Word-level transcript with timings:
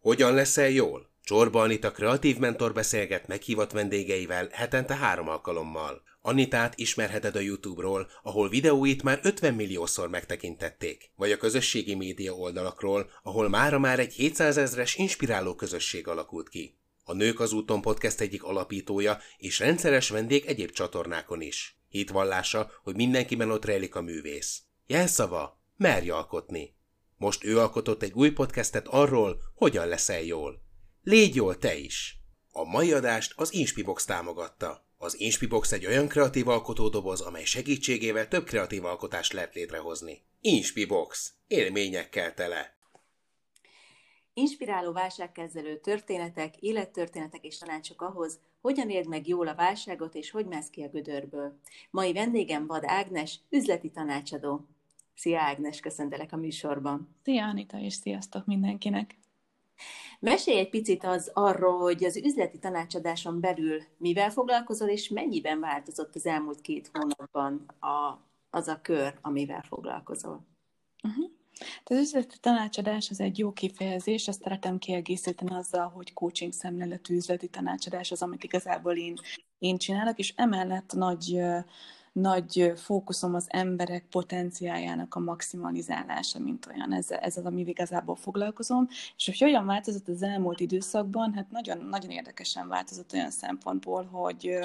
Hogyan 0.00 0.34
leszel 0.34 0.68
jól? 0.68 1.10
Csorba 1.22 1.62
Anita 1.62 1.90
kreatív 1.90 2.36
mentor 2.38 2.72
beszélget 2.72 3.26
meghívott 3.26 3.72
vendégeivel 3.72 4.48
hetente 4.52 4.94
három 4.94 5.28
alkalommal. 5.28 6.02
Anitát 6.20 6.78
ismerheted 6.78 7.36
a 7.36 7.40
YouTube-ról, 7.40 8.08
ahol 8.22 8.48
videóit 8.48 9.02
már 9.02 9.20
50 9.22 9.54
milliószor 9.54 10.08
megtekintették, 10.08 11.10
vagy 11.16 11.32
a 11.32 11.36
közösségi 11.36 11.94
média 11.94 12.32
oldalakról, 12.32 13.10
ahol 13.22 13.48
mára 13.48 13.78
már 13.78 13.98
egy 13.98 14.12
700 14.12 14.56
ezres 14.56 14.94
inspiráló 14.94 15.54
közösség 15.54 16.08
alakult 16.08 16.48
ki. 16.48 16.78
A 17.04 17.12
Nők 17.12 17.40
az 17.40 17.52
úton 17.52 17.80
podcast 17.80 18.20
egyik 18.20 18.42
alapítója 18.42 19.18
és 19.36 19.58
rendszeres 19.58 20.08
vendég 20.08 20.44
egyéb 20.46 20.70
csatornákon 20.70 21.40
is. 21.40 21.78
Hitvallása, 21.88 22.70
hogy 22.82 22.94
mindenkiben 22.94 23.50
ott 23.50 23.64
rejlik 23.64 23.94
a 23.94 24.02
művész. 24.02 24.62
Jelszava, 24.86 25.60
merj 25.76 26.10
alkotni. 26.10 26.78
Most 27.20 27.44
ő 27.44 27.58
alkotott 27.58 28.02
egy 28.02 28.12
új 28.12 28.30
podcastet 28.30 28.88
arról, 28.88 29.40
hogyan 29.54 29.86
leszel 29.88 30.22
jól. 30.22 30.62
Légy 31.02 31.34
jól 31.34 31.58
te 31.58 31.76
is! 31.76 32.16
A 32.52 32.64
mai 32.64 32.92
adást 32.92 33.32
az 33.36 33.54
Inspibox 33.54 34.04
támogatta. 34.04 34.84
Az 34.98 35.20
Inspibox 35.20 35.72
egy 35.72 35.86
olyan 35.86 36.08
kreatív 36.08 36.48
alkotódoboz, 36.48 37.20
amely 37.20 37.44
segítségével 37.44 38.28
több 38.28 38.44
kreatív 38.44 38.84
alkotást 38.84 39.32
lehet 39.32 39.54
létrehozni. 39.54 40.22
Inspibox. 40.40 41.32
Élményekkel 41.46 42.34
tele. 42.34 42.74
Inspiráló 44.34 44.92
válságkezelő 44.92 45.80
történetek, 45.80 46.56
élettörténetek 46.56 47.44
és 47.44 47.58
tanácsok 47.58 48.02
ahhoz, 48.02 48.38
hogyan 48.60 48.90
éld 48.90 49.08
meg 49.08 49.28
jól 49.28 49.48
a 49.48 49.54
válságot 49.54 50.14
és 50.14 50.30
hogy 50.30 50.46
mász 50.46 50.70
ki 50.70 50.82
a 50.82 50.88
gödörből. 50.88 51.60
Mai 51.90 52.12
vendégem 52.12 52.66
Vad 52.66 52.82
Ágnes, 52.86 53.38
üzleti 53.50 53.90
tanácsadó. 53.90 54.68
Szia 55.20 55.40
Ágnes, 55.40 55.80
köszöntelek 55.80 56.32
a 56.32 56.36
műsorban. 56.36 57.16
Szia 57.22 57.44
Anita, 57.44 57.78
és 57.78 57.94
sziasztok 57.94 58.46
mindenkinek! 58.46 59.18
Mesélj 60.20 60.58
egy 60.58 60.68
picit 60.68 61.04
az 61.04 61.30
arról, 61.34 61.78
hogy 61.78 62.04
az 62.04 62.16
üzleti 62.16 62.58
tanácsadáson 62.58 63.40
belül 63.40 63.82
mivel 63.96 64.30
foglalkozol, 64.30 64.88
és 64.88 65.08
mennyiben 65.08 65.60
változott 65.60 66.14
az 66.14 66.26
elmúlt 66.26 66.60
két 66.60 66.90
hónapban 66.92 67.66
a, 67.80 68.18
az 68.50 68.68
a 68.68 68.80
kör, 68.80 69.18
amivel 69.22 69.62
foglalkozol. 69.62 70.46
Uh-huh. 71.02 71.30
Az 71.84 71.96
üzleti 71.96 72.38
tanácsadás 72.40 73.10
az 73.10 73.20
egy 73.20 73.38
jó 73.38 73.52
kifejezés, 73.52 74.28
ezt 74.28 74.42
szeretem 74.42 74.78
kiegészíteni 74.78 75.54
azzal, 75.54 75.88
hogy 75.88 76.12
coaching 76.12 76.52
szemléletű 76.52 77.14
üzleti 77.14 77.48
tanácsadás 77.48 78.10
az, 78.10 78.22
amit 78.22 78.44
igazából 78.44 78.96
én, 78.96 79.14
én 79.58 79.76
csinálok, 79.76 80.18
és 80.18 80.32
emellett 80.36 80.92
nagy 80.92 81.40
nagy 82.12 82.72
fókuszom 82.76 83.34
az 83.34 83.46
emberek 83.48 84.06
potenciáljának 84.10 85.14
a 85.14 85.20
maximalizálása, 85.20 86.38
mint 86.38 86.66
olyan. 86.66 86.92
Ez, 86.92 87.10
ez 87.10 87.36
az, 87.36 87.44
ami 87.44 87.60
igazából 87.60 88.16
foglalkozom. 88.16 88.88
És 89.16 89.24
hogy 89.26 89.38
hogyan 89.38 89.66
változott 89.66 90.08
az 90.08 90.22
elmúlt 90.22 90.60
időszakban, 90.60 91.34
hát 91.34 91.50
nagyon, 91.50 91.78
nagyon 91.78 92.10
érdekesen 92.10 92.68
változott 92.68 93.12
olyan 93.12 93.30
szempontból, 93.30 94.04
hogy 94.04 94.58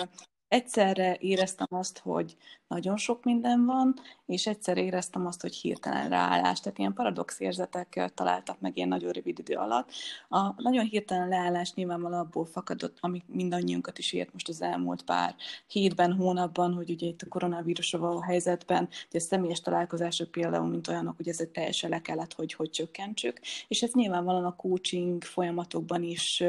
egyszerre 0.48 1.18
éreztem 1.20 1.68
azt, 1.70 1.98
hogy 1.98 2.38
nagyon 2.68 2.98
sok 2.98 3.24
minden 3.24 3.66
van, 3.66 3.94
és 4.26 4.48
egyszerre 4.48 4.82
éreztem 4.82 5.26
azt, 5.26 5.42
hogy 5.42 5.56
hirtelen 5.56 6.10
ráállás. 6.10 6.60
Tehát 6.60 6.78
ilyen 6.78 6.94
paradox 6.94 7.40
érzetek 7.40 8.12
találtak 8.14 8.60
meg 8.60 8.78
ilyen 8.78 8.88
nagyon 8.88 9.12
rövid 9.12 9.40
idő 9.40 9.56
alatt. 9.56 9.92
A 10.30 10.62
nagyon 10.62 10.86
hirtelen 10.86 11.28
leállás 11.28 11.74
nyilvánvalóan 11.74 12.20
abból 12.20 12.46
fakadott, 12.46 12.98
ami 13.00 13.24
mindannyiunkat 13.28 13.98
is 13.98 14.14
ért 14.14 14.34
most 14.34 14.50
az 14.50 14.62
elmúlt 14.62 15.04
pár 15.04 15.36
hétben, 15.68 16.14
hónapban, 16.14 16.74
hogy 16.74 16.90
ugye 16.90 17.08
itt 17.08 17.22
a 17.22 17.28
koronavírusra 17.28 18.00
való 18.00 18.20
helyzetben, 18.20 18.90
hogy 19.12 19.20
a 19.20 19.24
személyes 19.24 19.62
találkozások 19.62 20.32
például, 20.32 20.68
mint 20.68 20.88
olyanok, 20.88 21.16
hogy 21.16 21.28
ezek 21.28 21.52
teljesen 21.52 21.90
le 21.90 22.02
kellett, 22.02 22.34
hogy, 22.34 22.54
hogy 22.54 22.70
csökkentsük, 22.70 23.40
és 23.68 23.82
ez 23.82 23.94
nyilvánvalóan 23.94 24.46
a 24.46 24.56
coaching 24.56 25.24
folyamatokban 25.24 26.04
is 26.04 26.44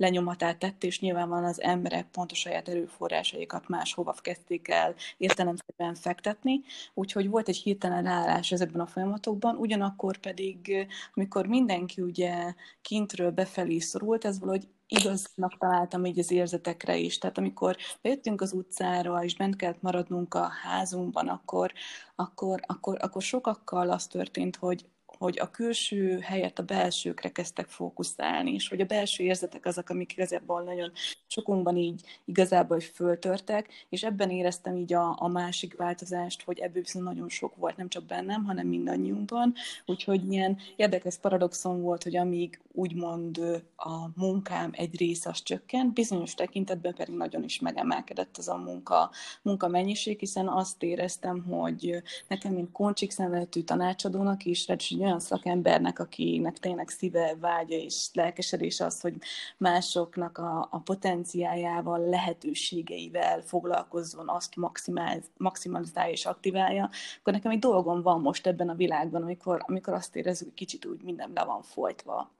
lenyomatát 0.00 0.58
tett, 0.58 0.84
és 0.84 1.00
nyilvánvalóan 1.00 1.48
az 1.48 1.62
emberek 1.62 2.06
pont 2.10 2.32
a 2.32 2.34
saját 2.34 2.68
erőforrásaikat 2.68 3.68
máshova 3.68 4.14
kezdték 4.22 4.68
el 4.68 4.94
értelemszerűen 5.16 5.94
fektetni, 5.94 6.60
úgyhogy 6.94 7.28
volt 7.28 7.48
egy 7.48 7.56
hirtelen 7.56 8.04
ráállás 8.04 8.52
ezekben 8.52 8.80
a 8.80 8.86
folyamatokban, 8.86 9.56
ugyanakkor 9.56 10.16
pedig, 10.16 10.86
amikor 11.14 11.46
mindenki 11.46 12.02
ugye 12.02 12.54
kintről 12.82 13.30
befelé 13.30 13.78
szorult, 13.78 14.24
ez 14.24 14.38
valahogy 14.38 14.68
igaznak 14.86 15.58
találtam 15.58 16.04
így 16.04 16.18
az 16.18 16.30
érzetekre 16.30 16.96
is. 16.96 17.18
Tehát 17.18 17.38
amikor 17.38 17.76
bejöttünk 18.02 18.40
az 18.40 18.52
utcára, 18.52 19.24
és 19.24 19.36
bent 19.36 19.56
kellett 19.56 19.82
maradnunk 19.82 20.34
a 20.34 20.48
házunkban, 20.62 21.28
akkor, 21.28 21.72
akkor, 22.14 22.60
akkor, 22.66 22.96
akkor 23.00 23.22
sokakkal 23.22 23.90
az 23.90 24.06
történt, 24.06 24.56
hogy 24.56 24.84
hogy 25.20 25.38
a 25.38 25.50
külső 25.50 26.18
helyett 26.18 26.58
a 26.58 26.62
belsőkre 26.62 27.28
kezdtek 27.28 27.68
fókuszálni, 27.68 28.52
és 28.52 28.68
hogy 28.68 28.80
a 28.80 28.84
belső 28.84 29.24
érzetek 29.24 29.66
azok, 29.66 29.88
amik 29.90 30.12
igazából 30.12 30.62
nagyon 30.62 30.92
sokunkban 31.26 31.76
így 31.76 32.02
igazából 32.24 32.80
föltörtek, 32.80 33.68
és 33.88 34.02
ebben 34.02 34.30
éreztem 34.30 34.76
így 34.76 34.92
a, 34.92 35.16
a 35.18 35.28
másik 35.28 35.76
változást, 35.76 36.42
hogy 36.42 36.58
ebből 36.58 36.82
viszont 36.82 37.04
nagyon 37.04 37.28
sok 37.28 37.56
volt, 37.56 37.76
nem 37.76 37.88
csak 37.88 38.04
bennem, 38.04 38.44
hanem 38.44 38.66
mindannyiunkban, 38.66 39.54
úgyhogy 39.86 40.32
ilyen 40.32 40.58
érdekes 40.76 41.16
paradoxon 41.16 41.82
volt, 41.82 42.02
hogy 42.02 42.16
amíg 42.16 42.60
úgymond 42.72 43.62
a 43.76 44.20
munkám 44.20 44.70
egy 44.72 44.96
része 44.96 45.30
az 45.30 45.42
csökkent, 45.42 45.92
bizonyos 45.92 46.34
tekintetben 46.34 46.94
pedig 46.94 47.14
nagyon 47.14 47.44
is 47.44 47.60
megemelkedett 47.60 48.36
az 48.36 48.48
a 48.48 48.56
munka, 48.56 49.10
munka 49.42 49.68
mennyiség, 49.68 50.18
hiszen 50.18 50.48
azt 50.48 50.82
éreztem, 50.82 51.42
hogy 51.42 52.02
nekem, 52.28 52.52
mint 52.52 52.72
koncsik 52.72 53.10
szemletű 53.10 53.60
tanácsadónak 53.60 54.44
is, 54.44 54.66
egy 54.66 54.96
olyan 55.00 55.20
szakembernek, 55.20 55.98
akinek 55.98 56.58
tényleg 56.58 56.88
szíve, 56.88 57.36
vágya 57.40 57.76
és 57.76 58.08
lelkesedés 58.12 58.80
az, 58.80 59.00
hogy 59.00 59.14
másoknak 59.56 60.38
a, 60.38 60.68
a 60.70 60.78
potenciájával, 60.78 62.08
lehetőségeivel 62.08 63.40
foglalkozzon, 63.40 64.28
azt 64.28 64.56
maximál, 64.56 65.22
maximalizálja 65.36 66.12
és 66.12 66.26
aktiválja, 66.26 66.90
akkor 67.20 67.32
nekem 67.32 67.50
egy 67.50 67.58
dolgom 67.58 68.02
van 68.02 68.20
most 68.20 68.46
ebben 68.46 68.68
a 68.68 68.74
világban, 68.74 69.22
amikor, 69.22 69.64
amikor 69.66 69.92
azt 69.94 70.16
érezzük, 70.16 70.48
hogy 70.48 70.56
kicsit 70.56 70.86
úgy 70.86 71.02
minden 71.02 71.30
le 71.34 71.44
van 71.44 71.62
folytva. 71.62 72.30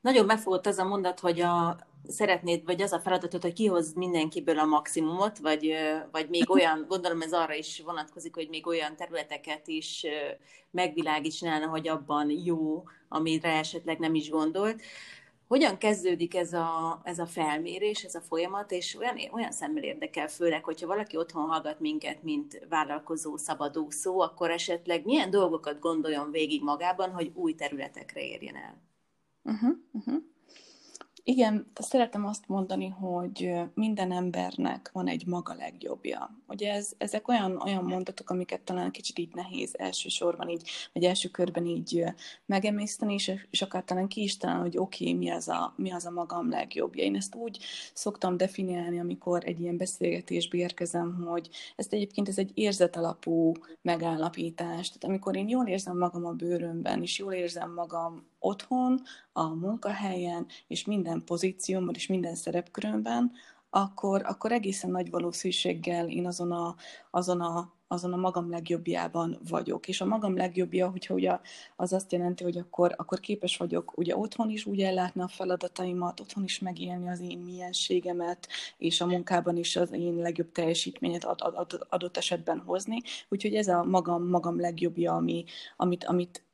Nagyon 0.00 0.24
megfogott 0.24 0.66
az 0.66 0.78
a 0.78 0.84
mondat, 0.84 1.20
hogy 1.20 1.40
a, 1.40 1.76
szeretnéd, 2.08 2.64
vagy 2.64 2.82
az 2.82 2.92
a 2.92 3.00
feladatod, 3.00 3.42
hogy 3.42 3.52
kihoz 3.52 3.94
mindenkiből 3.94 4.58
a 4.58 4.64
maximumot, 4.64 5.38
vagy, 5.38 5.74
vagy 6.10 6.28
még 6.28 6.50
olyan, 6.56 6.84
gondolom 6.88 7.22
ez 7.22 7.32
arra 7.32 7.54
is 7.54 7.82
vonatkozik, 7.84 8.34
hogy 8.34 8.48
még 8.48 8.66
olyan 8.66 8.96
területeket 8.96 9.68
is 9.68 10.06
megvilágítsnálna, 10.70 11.68
hogy 11.68 11.88
abban 11.88 12.30
jó, 12.30 12.84
amire 13.08 13.58
esetleg 13.58 13.98
nem 13.98 14.14
is 14.14 14.30
gondolt. 14.30 14.82
Hogyan 15.48 15.78
kezdődik 15.78 16.34
ez 16.34 16.52
a, 16.52 17.00
ez 17.04 17.18
a 17.18 17.26
felmérés, 17.26 18.02
ez 18.02 18.14
a 18.14 18.20
folyamat, 18.20 18.70
és 18.70 18.96
olyan, 18.96 19.16
olyan 19.32 19.52
szemmel 19.52 19.82
érdekel, 19.82 20.28
főleg, 20.28 20.64
hogyha 20.64 20.86
valaki 20.86 21.16
otthon 21.16 21.48
hallgat 21.48 21.80
minket, 21.80 22.22
mint 22.22 22.66
vállalkozó, 22.68 23.36
szabadúszó, 23.36 24.20
akkor 24.20 24.50
esetleg 24.50 25.04
milyen 25.04 25.30
dolgokat 25.30 25.78
gondoljon 25.78 26.30
végig 26.30 26.62
magában, 26.62 27.10
hogy 27.10 27.30
új 27.34 27.54
területekre 27.54 28.20
érjen 28.20 28.56
el? 28.56 28.87
Uh-huh, 29.42 29.76
uh-huh. 29.92 30.22
Igen, 31.28 31.70
szeretem 31.74 32.26
azt 32.26 32.48
mondani, 32.48 32.88
hogy 32.88 33.52
minden 33.74 34.12
embernek 34.12 34.90
van 34.92 35.08
egy 35.08 35.26
maga 35.26 35.54
legjobbja. 35.54 36.30
Ugye 36.46 36.72
ez, 36.72 36.92
ezek 36.98 37.28
olyan, 37.28 37.56
olyan 37.64 37.84
mondatok, 37.84 38.30
amiket 38.30 38.60
talán 38.60 38.90
kicsit 38.90 39.18
így 39.18 39.34
nehéz 39.34 39.74
elsősorban 39.78 40.48
így, 40.48 40.70
vagy 40.92 41.04
első 41.04 41.28
körben 41.28 41.66
így 41.66 42.04
megemészteni, 42.46 43.14
és, 43.14 43.32
és 43.50 43.62
akár 43.62 43.84
talán 43.84 44.08
ki 44.08 44.22
is 44.22 44.36
talán, 44.36 44.60
hogy 44.60 44.78
oké, 44.78 45.04
okay, 45.04 45.16
mi, 45.18 45.30
az 45.30 45.48
a, 45.48 45.74
mi 45.76 45.92
az 45.92 46.04
a 46.04 46.10
magam 46.10 46.48
legjobbja. 46.48 47.04
Én 47.04 47.16
ezt 47.16 47.34
úgy 47.34 47.58
szoktam 47.94 48.36
definiálni, 48.36 49.00
amikor 49.00 49.42
egy 49.44 49.60
ilyen 49.60 49.76
beszélgetésbe 49.76 50.56
érkezem, 50.56 51.24
hogy 51.24 51.48
ezt 51.76 51.92
egyébként 51.92 52.28
ez 52.28 52.38
egy 52.38 52.50
érzetalapú 52.54 53.52
megállapítás. 53.82 54.86
Tehát 54.88 55.04
amikor 55.04 55.36
én 55.36 55.48
jól 55.48 55.66
érzem 55.66 55.98
magam 55.98 56.24
a 56.24 56.32
bőrömben, 56.32 57.02
és 57.02 57.18
jól 57.18 57.32
érzem 57.32 57.72
magam 57.72 58.26
otthon, 58.38 59.02
a 59.32 59.48
munkahelyen, 59.48 60.46
és 60.66 60.84
minden 60.84 61.24
pozíciómban, 61.24 61.94
és 61.94 62.06
minden 62.06 62.34
szerepkörömben, 62.34 63.32
akkor, 63.70 64.22
akkor 64.24 64.52
egészen 64.52 64.90
nagy 64.90 65.10
valószínűséggel 65.10 66.08
én 66.08 66.26
azon 66.26 66.52
a, 66.52 66.74
azon 67.10 67.40
a 67.40 67.76
azon 67.88 68.12
a 68.12 68.16
magam 68.16 68.50
legjobbjában 68.50 69.38
vagyok. 69.48 69.88
És 69.88 70.00
a 70.00 70.04
magam 70.04 70.36
legjobbja, 70.36 70.90
hogyha 70.90 71.14
ugye 71.14 71.38
az 71.76 71.92
azt 71.92 72.12
jelenti, 72.12 72.44
hogy 72.44 72.58
akkor, 72.58 72.94
akkor 72.96 73.20
képes 73.20 73.56
vagyok 73.56 73.98
ugye 73.98 74.16
otthon 74.16 74.50
is 74.50 74.66
úgy 74.66 74.80
ellátni 74.80 75.20
a 75.20 75.28
feladataimat, 75.28 76.20
otthon 76.20 76.44
is 76.44 76.58
megélni 76.58 77.08
az 77.08 77.20
én 77.20 77.38
mienségemet, 77.38 78.48
és 78.78 79.00
a 79.00 79.06
munkában 79.06 79.56
is 79.56 79.76
az 79.76 79.92
én 79.92 80.14
legjobb 80.14 80.52
teljesítményet 80.52 81.24
ad, 81.24 81.40
ad, 81.40 81.54
ad, 81.56 81.86
adott 81.88 82.16
esetben 82.16 82.58
hozni. 82.58 83.00
Úgyhogy 83.28 83.54
ez 83.54 83.68
a 83.68 83.84
magam, 83.84 84.28
magam 84.28 84.60
legjobbja, 84.60 85.14
ami, 85.14 85.44
amit, 85.76 86.04
amit 86.04 86.47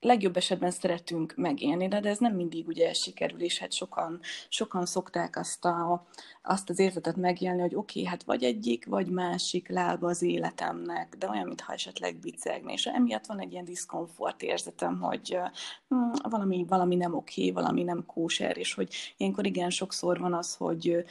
legjobb 0.00 0.36
esetben 0.36 0.70
szeretünk 0.70 1.34
megélni, 1.36 1.88
de 1.88 2.00
ez 2.02 2.18
nem 2.18 2.34
mindig 2.34 2.66
ugye 2.66 2.92
sikerül, 2.92 3.40
és 3.40 3.58
hát 3.58 3.72
sokan, 3.72 4.20
sokan 4.48 4.86
szokták 4.86 5.36
azt, 5.36 5.64
a, 5.64 6.06
azt 6.48 6.70
az 6.70 6.78
érzetet 6.78 7.16
megélni, 7.16 7.60
hogy 7.60 7.74
oké, 7.74 8.00
okay, 8.00 8.10
hát 8.10 8.22
vagy 8.22 8.42
egyik, 8.42 8.86
vagy 8.86 9.06
másik 9.06 9.68
lába 9.68 10.08
az 10.08 10.22
életemnek, 10.22 11.16
de 11.18 11.28
olyan, 11.28 11.46
mintha 11.46 11.72
esetleg 11.72 12.16
bicegni, 12.16 12.72
és 12.72 12.86
emiatt 12.86 13.26
van 13.26 13.40
egy 13.40 13.52
ilyen 13.52 13.64
diszkomfort 13.64 14.42
érzetem, 14.42 15.00
hogy 15.00 15.38
hm, 15.88 16.28
valami, 16.30 16.64
valami 16.68 16.96
nem 16.96 17.14
oké, 17.14 17.40
okay, 17.40 17.62
valami 17.62 17.82
nem 17.82 18.06
kóser, 18.06 18.56
és 18.56 18.74
hogy 18.74 18.94
ilyenkor 19.16 19.46
igen, 19.46 19.70
sokszor 19.70 20.18
van 20.18 20.34
az, 20.34 20.54
hogy 20.54 21.04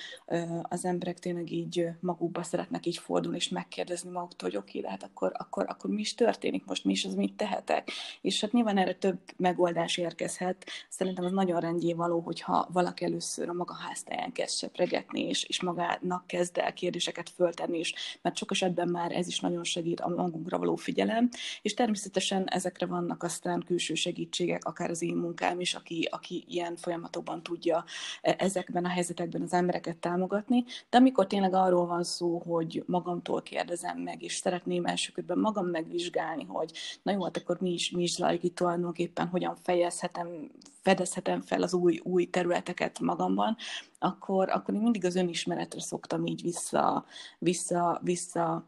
az 0.62 0.86
emberek 0.86 1.20
tényleg 1.20 1.52
így 1.52 1.88
magukba 2.00 2.44
szeretnek 2.44 2.86
így 2.86 2.98
fordulni, 2.98 3.38
és 3.38 3.50
megkérdezni 3.50 4.10
maguktól, 4.10 4.50
hogy 4.50 4.58
oké, 4.58 4.70
okay, 4.70 4.82
de 4.82 4.90
hát 4.90 5.04
akkor, 5.04 5.32
akkor, 5.38 5.66
akkor 5.68 5.90
mi 5.90 6.00
is 6.00 6.14
történik 6.14 6.66
most, 6.66 6.86
mi 6.86 6.92
is 6.92 7.06
az, 7.06 7.14
mit 7.16 7.38
tehetek, 7.38 7.92
és 8.22 8.42
hát 8.42 8.52
nyilván 8.52 8.78
erre 8.78 8.94
több 8.94 9.20
megoldás 9.38 9.98
érkezhet. 9.98 10.66
Szerintem 10.90 11.26
az 11.26 11.32
nagyon 11.32 11.60
rendjén 11.60 11.98
való, 11.98 12.20
hogyha 12.20 12.68
valaki 12.72 13.06
először 13.06 13.50
a 13.50 13.54
maga 13.54 13.74
háztáján 13.74 14.32
kezd 14.32 14.58
sepregetni, 14.58 15.25
és, 15.27 15.44
és 15.44 15.62
magának 15.62 16.27
kezd 16.27 16.57
el 16.57 16.74
kérdéseket 16.74 17.30
föltenni, 17.30 17.77
és 17.77 17.94
mert 18.22 18.38
sok 18.38 18.51
esetben 18.51 18.88
már 18.88 19.12
ez 19.12 19.27
is 19.27 19.39
nagyon 19.39 19.63
segít 19.63 20.00
a 20.00 20.07
magunkra 20.07 20.57
való 20.57 20.75
figyelem, 20.75 21.30
és 21.62 21.74
természetesen 21.74 22.48
ezekre 22.48 22.86
vannak 22.86 23.24
aztán 23.24 23.63
külső 23.66 23.94
segítségek, 23.94 24.66
akár 24.66 24.89
az 24.89 25.01
én 25.01 25.16
munkám 25.16 25.60
is, 25.60 25.74
aki, 25.74 26.07
aki 26.12 26.44
ilyen 26.48 26.75
folyamatokban 26.75 27.44
tudja 27.44 27.86
e, 28.22 28.36
ezekben 28.39 28.86
a 28.86 28.89
helyzetekben 28.89 29.42
az 29.42 29.54
embereket 29.54 29.98
támogatni, 29.98 30.63
de 30.89 30.98
amikor 30.98 31.27
tényleg 31.27 31.54
arról 31.54 31.86
van 31.86 32.04
szó, 32.04 32.38
hogy 32.38 32.83
magamtól 32.86 33.42
kérdezem 33.42 33.98
meg, 33.98 34.22
és 34.22 34.36
szeretném 34.36 34.86
első 34.86 35.13
magam 35.36 35.66
megvizsgálni, 35.66 36.44
hogy 36.48 36.72
na 37.01 37.12
jó, 37.12 37.24
hát 37.24 37.38
akkor 37.38 37.57
mi 37.60 37.74
is, 37.74 37.92
mi 37.92 38.04
is 38.04 38.12
zajlik 38.12 38.44
itt 38.44 38.56
tulajdonképpen 38.56 39.27
hogyan 39.27 39.56
fejezhetem, 39.63 40.51
fedezhetem 40.86 41.42
fel 41.42 41.62
az 41.62 41.74
új, 41.74 42.00
új 42.04 42.26
területeket 42.26 43.00
magamban, 43.00 43.58
akkor, 44.00 44.50
akkor 44.50 44.74
én 44.74 44.82
mindig 44.82 45.06
az 45.06 45.16
önismeretre 45.16 45.82
szoktam 45.82 46.26
így 46.26 46.42
vissza, 46.42 47.06
vissza, 47.40 48.00
vissza 48.04 48.66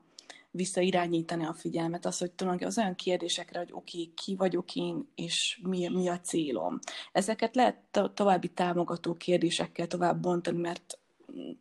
visszairányítani 0.51 1.45
a 1.45 1.53
figyelmet, 1.53 2.05
az, 2.05 2.17
hogy 2.17 2.31
tulajdonképpen 2.31 2.73
az 2.73 2.83
olyan 2.83 2.95
kérdésekre, 2.95 3.59
hogy 3.59 3.71
oké, 3.71 4.01
okay, 4.01 4.13
ki 4.13 4.35
vagyok 4.35 4.75
én, 4.75 5.11
és 5.15 5.59
mi, 5.63 5.87
mi 5.87 6.07
a 6.07 6.19
célom. 6.19 6.79
Ezeket 7.11 7.55
lehet 7.55 7.77
to- 7.91 8.11
további 8.11 8.47
támogató 8.47 9.13
kérdésekkel 9.13 9.87
tovább 9.87 10.21
bontani, 10.21 10.57
mert 10.57 10.99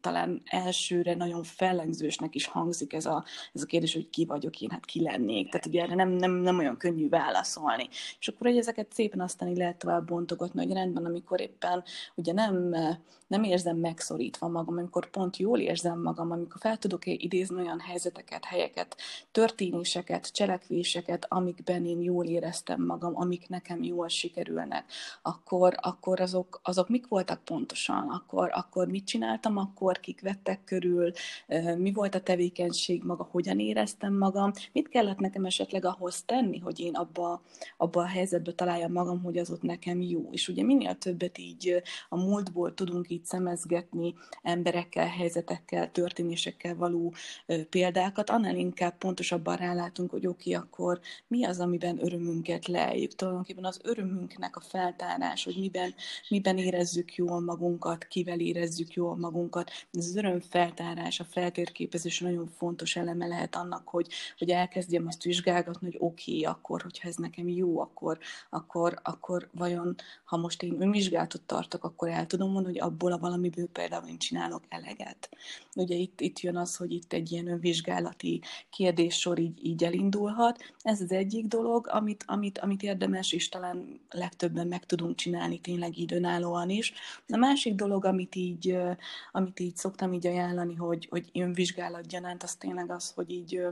talán 0.00 0.42
elsőre 0.44 1.14
nagyon 1.14 1.42
fellengzősnek 1.42 2.34
is 2.34 2.46
hangzik 2.46 2.92
ez 2.92 3.06
a, 3.06 3.24
ez 3.52 3.62
a 3.62 3.66
kérdés, 3.66 3.94
hogy 3.94 4.10
ki 4.10 4.24
vagyok 4.24 4.60
én, 4.60 4.70
hát 4.70 4.84
ki 4.84 5.02
lennék. 5.02 5.50
Tehát 5.50 5.66
ugye 5.66 5.82
erre 5.82 5.94
nem, 5.94 6.08
nem, 6.08 6.32
nem 6.32 6.58
olyan 6.58 6.76
könnyű 6.76 7.08
válaszolni. 7.08 7.88
És 8.18 8.28
akkor 8.28 8.46
hogy 8.46 8.56
ezeket 8.58 8.92
szépen 8.92 9.20
aztán 9.20 9.48
így 9.48 9.56
lehet 9.56 9.78
tovább 9.78 10.06
bontogatni, 10.06 10.64
hogy 10.64 10.72
rendben, 10.72 11.04
amikor 11.04 11.40
éppen 11.40 11.84
ugye 12.14 12.32
nem, 12.32 12.74
nem 13.26 13.42
érzem 13.42 13.76
megszorítva 13.76 14.48
magam, 14.48 14.76
amikor 14.76 15.10
pont 15.10 15.36
jól 15.36 15.58
érzem 15.58 16.02
magam, 16.02 16.30
amikor 16.30 16.60
fel 16.60 16.76
tudok 16.76 17.06
idézni 17.06 17.56
olyan 17.56 17.80
helyzeteket, 17.80 18.44
helyeket, 18.44 18.96
történéseket, 19.32 20.32
cselekvéseket, 20.32 21.26
amikben 21.28 21.86
én 21.86 22.00
jól 22.00 22.26
éreztem 22.26 22.82
magam, 22.82 23.16
amik 23.16 23.48
nekem 23.48 23.82
jól 23.82 24.08
sikerülnek, 24.08 24.84
akkor, 25.22 25.74
akkor 25.80 26.20
azok, 26.20 26.60
azok 26.62 26.88
mik 26.88 27.08
voltak 27.08 27.44
pontosan, 27.44 28.08
akkor, 28.08 28.50
akkor 28.52 28.88
mit 28.88 29.06
csináltam, 29.06 29.55
akkor 29.56 30.00
kik 30.00 30.20
vettek 30.20 30.64
körül, 30.64 31.12
mi 31.76 31.92
volt 31.92 32.14
a 32.14 32.20
tevékenység 32.20 33.02
maga, 33.04 33.28
hogyan 33.30 33.58
éreztem 33.58 34.14
magam, 34.14 34.52
mit 34.72 34.88
kellett 34.88 35.18
nekem 35.18 35.44
esetleg 35.44 35.84
ahhoz 35.84 36.22
tenni, 36.22 36.58
hogy 36.58 36.80
én 36.80 36.94
abba, 36.94 37.42
abba 37.76 38.00
a 38.00 38.06
helyzetbe 38.06 38.52
találjam 38.52 38.92
magam, 38.92 39.22
hogy 39.22 39.38
az 39.38 39.50
ott 39.50 39.62
nekem 39.62 40.00
jó. 40.00 40.28
És 40.30 40.48
ugye 40.48 40.62
minél 40.62 40.94
többet 40.94 41.38
így 41.38 41.82
a 42.08 42.16
múltból 42.16 42.74
tudunk 42.74 43.10
így 43.10 43.24
szemezgetni 43.24 44.14
emberekkel, 44.42 45.06
helyzetekkel, 45.06 45.90
történésekkel 45.90 46.74
való 46.74 47.14
példákat, 47.70 48.30
annál 48.30 48.56
inkább 48.56 48.98
pontosabban 48.98 49.56
rálátunk, 49.56 50.10
hogy 50.10 50.26
oké, 50.26 50.54
okay, 50.54 50.64
akkor 50.64 51.00
mi 51.28 51.44
az, 51.44 51.60
amiben 51.60 52.04
örömünket 52.04 52.66
lejjük. 52.66 53.14
Tulajdonképpen 53.14 53.64
az 53.64 53.80
örömünknek 53.84 54.56
a 54.56 54.60
feltárás, 54.60 55.44
hogy 55.44 55.56
miben, 55.58 55.94
miben 56.28 56.58
érezzük 56.58 57.14
jól 57.14 57.40
magunkat, 57.40 58.04
kivel 58.04 58.40
érezzük 58.40 58.92
jól 58.92 59.16
magunkat. 59.16 59.45
Ez 59.54 60.06
az 60.06 60.16
öröm 60.16 60.40
feltárás, 60.40 61.20
a 61.20 61.24
feltérképezés 61.24 62.20
nagyon 62.20 62.48
fontos 62.56 62.96
eleme 62.96 63.26
lehet 63.26 63.56
annak, 63.56 63.88
hogy, 63.88 64.08
hogy 64.38 64.50
elkezdjem 64.50 65.06
azt 65.06 65.22
vizsgálgatni, 65.22 65.86
hogy 65.86 65.96
oké, 66.00 66.30
okay, 66.30 66.44
akkor, 66.44 66.82
hogyha 66.82 67.08
ez 67.08 67.16
nekem 67.16 67.48
jó, 67.48 67.80
akkor, 67.80 68.18
akkor, 68.50 68.98
akkor 69.02 69.48
vajon, 69.52 69.94
ha 70.24 70.36
most 70.36 70.62
én 70.62 70.82
önvizsgálatot 70.82 71.42
tartok, 71.42 71.84
akkor 71.84 72.08
el 72.08 72.26
tudom 72.26 72.50
mondani, 72.50 72.78
hogy 72.78 72.88
abból 72.88 73.12
a 73.12 73.18
valamiből 73.18 73.68
például 73.68 74.08
én 74.08 74.18
csinálok 74.18 74.62
eleget. 74.68 75.28
Ugye 75.74 75.94
itt, 75.94 76.20
itt 76.20 76.40
jön 76.40 76.56
az, 76.56 76.76
hogy 76.76 76.92
itt 76.92 77.12
egy 77.12 77.32
ilyen 77.32 77.48
önvizsgálati 77.48 78.40
kérdéssor 78.70 79.38
így, 79.38 79.66
így 79.66 79.84
elindulhat. 79.84 80.74
Ez 80.82 81.00
az 81.00 81.12
egyik 81.12 81.46
dolog, 81.46 81.88
amit, 81.88 82.24
amit, 82.26 82.58
amit 82.58 82.82
érdemes, 82.82 83.32
és 83.32 83.48
talán 83.48 84.00
legtöbben 84.10 84.66
meg 84.66 84.86
tudunk 84.86 85.16
csinálni 85.16 85.60
tényleg 85.60 85.98
így 85.98 86.14
önállóan 86.14 86.70
is. 86.70 86.92
A 87.28 87.36
másik 87.36 87.74
dolog, 87.74 88.04
amit 88.04 88.34
így, 88.34 88.76
amit 89.36 89.60
így 89.60 89.76
szoktam 89.76 90.12
így 90.12 90.26
ajánlani, 90.26 90.74
hogy, 90.74 91.06
hogy 91.10 91.30
önvizsgálat 91.34 92.06
gyanánt, 92.06 92.42
az 92.42 92.54
tényleg 92.54 92.90
az, 92.90 93.10
hogy 93.10 93.30
így 93.30 93.62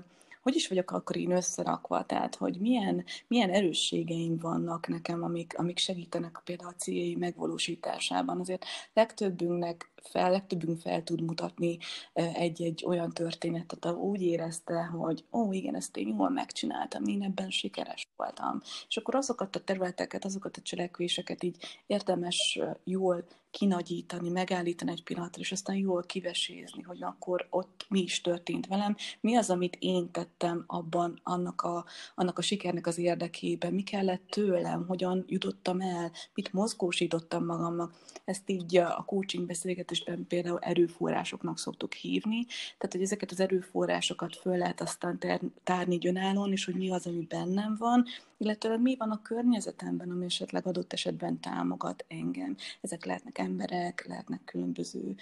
hogy 0.42 0.54
is 0.54 0.68
vagyok 0.68 0.90
akkor 0.90 1.16
én 1.16 1.30
összerakva, 1.30 2.04
tehát 2.04 2.34
hogy 2.34 2.60
milyen, 2.60 3.04
milyen 3.28 3.50
erősségeim 3.50 4.38
vannak 4.38 4.88
nekem, 4.88 5.22
amik, 5.22 5.58
amik 5.58 5.78
segítenek 5.78 6.40
például 6.44 6.70
a 6.70 6.74
céljai 6.74 7.14
megvalósításában. 7.14 8.40
Azért 8.40 8.64
legtöbbünknek 8.92 9.90
fel, 10.02 10.30
legtöbbünk 10.30 10.80
fel 10.80 11.02
tud 11.02 11.20
mutatni 11.20 11.78
egy-egy 12.12 12.84
olyan 12.86 13.10
történetet, 13.10 13.84
ahol 13.84 13.98
úgy 13.98 14.22
érezte, 14.22 14.84
hogy 14.84 15.24
ó, 15.32 15.52
igen, 15.52 15.74
ezt 15.74 15.96
én 15.96 16.08
jól 16.08 16.30
megcsináltam, 16.30 17.04
én 17.04 17.22
ebben 17.22 17.50
sikeres 17.50 18.06
voltam. 18.16 18.60
És 18.88 18.96
akkor 18.96 19.14
azokat 19.14 19.56
a 19.56 19.64
területeket, 19.64 20.24
azokat 20.24 20.56
a 20.56 20.62
cselekvéseket 20.62 21.42
így 21.42 21.82
érdemes 21.86 22.58
jól 22.84 23.24
kinagyítani, 23.54 24.28
megállítani 24.28 24.90
egy 24.90 25.02
pillanatra, 25.02 25.40
és 25.40 25.52
aztán 25.52 25.76
jól 25.76 26.02
kivesézni, 26.02 26.82
hogy 26.82 27.02
akkor 27.02 27.46
ott 27.50 27.86
mi 27.88 28.00
is 28.00 28.20
történt 28.20 28.66
velem, 28.66 28.96
mi 29.20 29.36
az, 29.36 29.50
amit 29.50 29.76
én 29.78 30.10
tettem 30.10 30.64
abban, 30.66 31.20
annak 31.22 31.62
a, 31.62 31.84
annak 32.14 32.38
a 32.38 32.42
sikernek 32.42 32.86
az 32.86 32.98
érdekében, 32.98 33.72
mi 33.72 33.82
kellett 33.82 34.26
tőlem, 34.28 34.86
hogyan 34.86 35.24
jutottam 35.26 35.80
el, 35.80 36.12
mit 36.34 36.52
mozgósítottam 36.52 37.44
magamnak. 37.44 37.94
Ezt 38.24 38.50
így 38.50 38.76
a 38.76 39.04
coaching 39.06 39.46
beszélgetésben 39.46 40.26
például 40.26 40.58
erőforrásoknak 40.58 41.58
szoktuk 41.58 41.92
hívni, 41.92 42.46
tehát 42.46 42.92
hogy 42.92 43.02
ezeket 43.02 43.30
az 43.30 43.40
erőforrásokat 43.40 44.36
föl 44.36 44.56
lehet 44.56 44.80
aztán 44.80 45.18
tárni 45.64 45.98
önállóan, 46.06 46.52
és 46.52 46.64
hogy 46.64 46.74
mi 46.74 46.90
az, 46.90 47.06
ami 47.06 47.26
bennem 47.28 47.76
van, 47.78 48.04
illetve 48.36 48.76
mi 48.76 48.96
van 48.96 49.10
a 49.10 49.22
környezetemben, 49.22 50.10
ami 50.10 50.24
esetleg 50.24 50.66
adott 50.66 50.92
esetben 50.92 51.40
támogat 51.40 52.04
engem. 52.08 52.56
Ezek 52.80 53.04
lehetnek 53.04 53.38
emberek, 53.44 54.04
lehetnek 54.06 54.44
különböző 54.44 55.14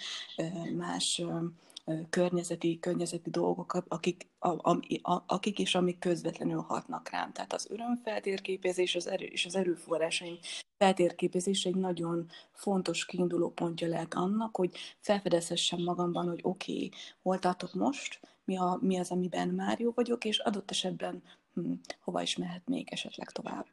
más 0.75 1.21
környezeti, 2.09 2.79
környezeti 2.79 3.29
dolgok, 3.29 3.83
akik, 3.87 4.27
a, 4.39 4.69
a, 5.01 5.23
akik 5.27 5.59
és 5.59 5.75
amik 5.75 5.99
közvetlenül 5.99 6.61
hatnak 6.61 7.09
rám. 7.09 7.31
Tehát 7.31 7.53
az 7.53 7.67
öröm 7.69 8.01
feltérképezés 8.03 8.95
az 8.95 9.07
erő, 9.07 9.25
és 9.25 9.45
az 9.45 9.55
erőforrásaim 9.55 10.37
feltérképezés 10.77 11.65
egy 11.65 11.75
nagyon 11.75 12.29
fontos 12.51 13.05
kiinduló 13.05 13.49
pontja 13.49 13.87
lehet 13.87 14.13
annak, 14.13 14.55
hogy 14.55 14.77
felfedezhessem 14.99 15.81
magamban, 15.81 16.27
hogy 16.27 16.39
oké, 16.43 16.73
okay, 16.73 16.91
hol 17.21 17.39
tartok 17.39 17.73
most, 17.73 18.19
mi, 18.45 18.57
a, 18.57 18.77
mi 18.81 18.97
az, 18.97 19.11
amiben 19.11 19.49
már 19.49 19.79
jó 19.79 19.91
vagyok, 19.95 20.25
és 20.25 20.39
adott 20.39 20.71
esetben 20.71 21.23
hm, 21.53 21.71
hova 21.99 22.21
is 22.21 22.37
mehet 22.37 22.67
még 22.67 22.87
esetleg 22.91 23.31
tovább. 23.31 23.67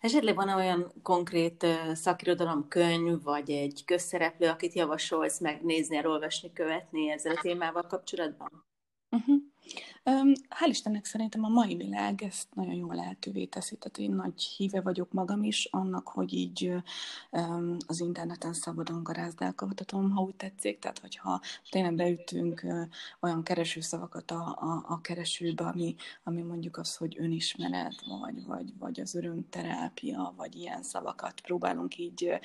Esetleg 0.00 0.34
van 0.34 0.48
olyan 0.48 0.92
konkrét 1.02 1.66
szakirodalom 1.94 2.68
könyv, 2.68 3.22
vagy 3.22 3.50
egy 3.50 3.82
közszereplő, 3.84 4.48
akit 4.48 4.72
javasolsz 4.74 5.40
megnézni, 5.40 5.96
elolvasni, 5.96 6.52
követni 6.52 7.10
ezzel 7.10 7.34
a 7.34 7.40
témával 7.40 7.82
kapcsolatban? 7.82 8.64
Uh-huh. 9.10 9.36
Hál' 10.48 10.68
Istennek 10.68 11.04
szerintem 11.04 11.44
a 11.44 11.48
mai 11.48 11.76
világ 11.76 12.22
ezt 12.22 12.54
nagyon 12.54 12.74
jól 12.74 12.94
lehetővé 12.94 13.44
teszi. 13.44 13.76
Tehát 13.76 13.98
én 13.98 14.10
nagy 14.16 14.42
híve 14.42 14.80
vagyok 14.80 15.12
magam 15.12 15.42
is 15.42 15.64
annak, 15.70 16.08
hogy 16.08 16.32
így 16.32 16.72
az 17.86 18.00
interneten 18.00 18.52
szabadon 18.52 19.02
garázdálkodhatom, 19.02 20.10
ha 20.10 20.22
úgy 20.22 20.34
tetszik. 20.34 20.78
Tehát, 20.78 20.98
hogyha 20.98 21.40
tényleg 21.70 21.94
beütünk 21.94 22.66
olyan 23.20 23.42
keresőszavakat 23.42 24.30
a, 24.30 24.56
a, 24.60 24.84
a 24.86 25.00
keresőbe, 25.00 25.64
ami, 25.64 25.94
ami 26.24 26.42
mondjuk 26.42 26.76
az, 26.76 26.96
hogy 26.96 27.16
önismeret, 27.18 28.04
vagy, 28.20 28.44
vagy, 28.46 28.78
vagy 28.78 29.00
az 29.00 29.14
örömterápia, 29.14 30.34
vagy 30.36 30.56
ilyen 30.56 30.82
szavakat 30.82 31.40
próbálunk 31.40 31.98
így 31.98 32.38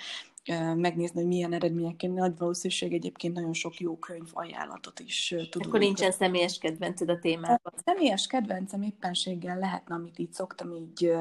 megnézni, 0.76 1.20
hogy 1.20 1.28
milyen 1.28 1.54
eredményekkel. 1.54 2.10
Nagy 2.10 2.38
valószínűség 2.38 2.94
egyébként 2.94 3.34
nagyon 3.34 3.54
sok 3.54 3.80
jó 3.80 3.98
könyv 3.98 4.30
ajánlatot 4.32 5.00
is 5.00 5.28
tudunk. 5.50 5.68
Akkor 5.68 5.80
nincsen 5.80 6.12
személyes 6.12 6.58
kedvenced 6.58 7.10
a 7.10 7.20
témában? 7.20 7.60
A 7.64 7.82
személyes 7.86 8.28
kedvencem 8.28 8.82
éppenséggel 8.82 9.60
lehetne, 9.60 9.96
amit 9.96 10.20
így 10.20 10.34
szoktam 10.34 10.76
így 10.76 11.12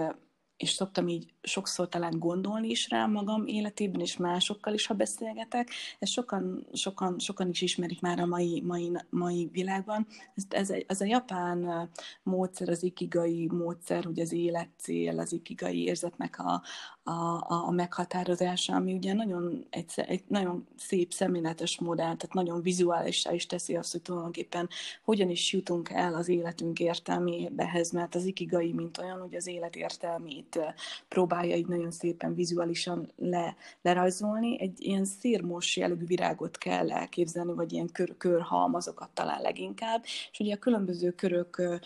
és 0.61 0.71
szoktam 0.71 1.09
így 1.09 1.35
sokszor 1.43 1.89
talán 1.89 2.19
gondolni 2.19 2.69
is 2.69 2.89
rá 2.89 3.07
magam 3.07 3.47
életében, 3.47 4.01
és 4.01 4.17
másokkal 4.17 4.75
is, 4.75 4.87
ha 4.87 4.95
beszélgetek. 4.95 5.69
Ezt 5.99 6.13
sokan, 6.13 6.67
sokan, 6.73 7.19
sokan 7.19 7.49
is 7.49 7.61
ismerik 7.61 8.01
már 8.01 8.21
a 8.21 8.27
mai, 8.27 8.63
mai, 8.67 8.93
mai 9.11 9.49
világban. 9.53 10.07
Ez, 10.35 10.45
ez, 10.49 10.71
egy, 10.71 10.85
ez 10.89 11.01
a 11.01 11.05
japán 11.05 11.91
módszer, 12.23 12.69
az 12.69 12.83
ikigai 12.83 13.47
módszer, 13.47 14.05
hogy 14.05 14.21
az 14.21 14.33
életcél, 14.33 15.19
az 15.19 15.33
ikigai 15.33 15.83
érzetnek 15.83 16.39
a, 16.39 16.63
a, 17.03 17.45
a 17.67 17.71
meghatározása, 17.71 18.75
ami 18.75 18.93
ugye 18.93 19.13
nagyon, 19.13 19.67
egy, 19.71 19.93
egy 19.97 20.23
nagyon 20.27 20.67
szép 20.77 21.13
szemléletes 21.13 21.79
modell, 21.79 22.17
tehát 22.17 22.33
nagyon 22.33 22.63
vizuálisá 22.63 23.33
is 23.33 23.47
teszi 23.47 23.77
azt, 23.77 23.93
hogy 23.93 24.03
tulajdonképpen 24.03 24.69
hogyan 25.05 25.31
is 25.31 25.53
jutunk 25.53 25.89
el 25.89 26.15
az 26.15 26.29
életünk 26.29 26.81
értelmébehez, 26.81 27.91
mert 27.91 28.15
az 28.15 28.25
ikigai, 28.25 28.73
mint 28.73 28.99
olyan, 28.99 29.21
hogy 29.21 29.35
az 29.35 29.47
élet 29.47 29.77
értelmét 29.77 30.61
próbálja 31.09 31.57
így 31.57 31.67
nagyon 31.67 31.91
szépen 31.91 32.35
vizuálisan 32.35 33.13
le, 33.17 33.57
lerajzolni. 33.83 34.61
Egy 34.61 34.81
ilyen 34.81 35.05
szírmos 35.05 35.77
jellegű 35.77 36.07
virágot 36.07 36.59
kell 36.59 36.93
elképzelni, 36.93 37.53
vagy 37.53 37.73
ilyen 37.73 37.93
kör, 37.93 38.17
körhalmazokat 38.17 39.11
talán 39.11 39.41
leginkább, 39.41 40.03
és 40.33 40.41
ugye 40.41 40.55
a 40.55 40.59
különböző 40.59 41.11
körök 41.11 41.81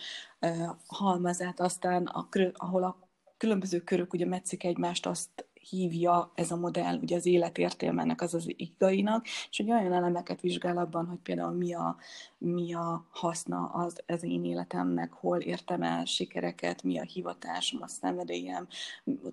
halmazát 0.87 1.59
aztán, 1.59 2.05
a, 2.05 2.27
ahol 2.53 2.83
a 2.83 3.04
különböző 3.37 3.79
körök 3.79 4.13
ugye 4.13 4.25
metszik 4.25 4.63
egymást, 4.63 5.05
azt 5.05 5.45
hívja 5.69 6.31
ez 6.35 6.51
a 6.51 6.55
modell 6.55 6.97
ugye 6.97 7.15
az 7.15 7.25
életértelmenek, 7.25 8.21
az 8.21 8.33
az 8.33 8.53
igainak, 8.55 9.25
és 9.25 9.57
hogy 9.57 9.71
olyan 9.71 9.93
elemeket 9.93 10.41
vizsgál 10.41 10.77
abban, 10.77 11.05
hogy 11.05 11.17
például 11.17 11.51
mi 11.51 11.73
a, 11.73 11.97
mi 12.37 12.73
a 12.73 13.05
haszna 13.09 13.65
az, 13.65 14.01
az 14.07 14.23
én 14.23 14.45
életemnek, 14.45 15.13
hol 15.13 15.39
értem 15.39 15.81
el 15.81 16.05
sikereket, 16.05 16.83
mi 16.83 16.99
a 16.99 17.03
hivatásom, 17.03 17.81
a 17.81 17.87
szenvedélyem, 17.87 18.67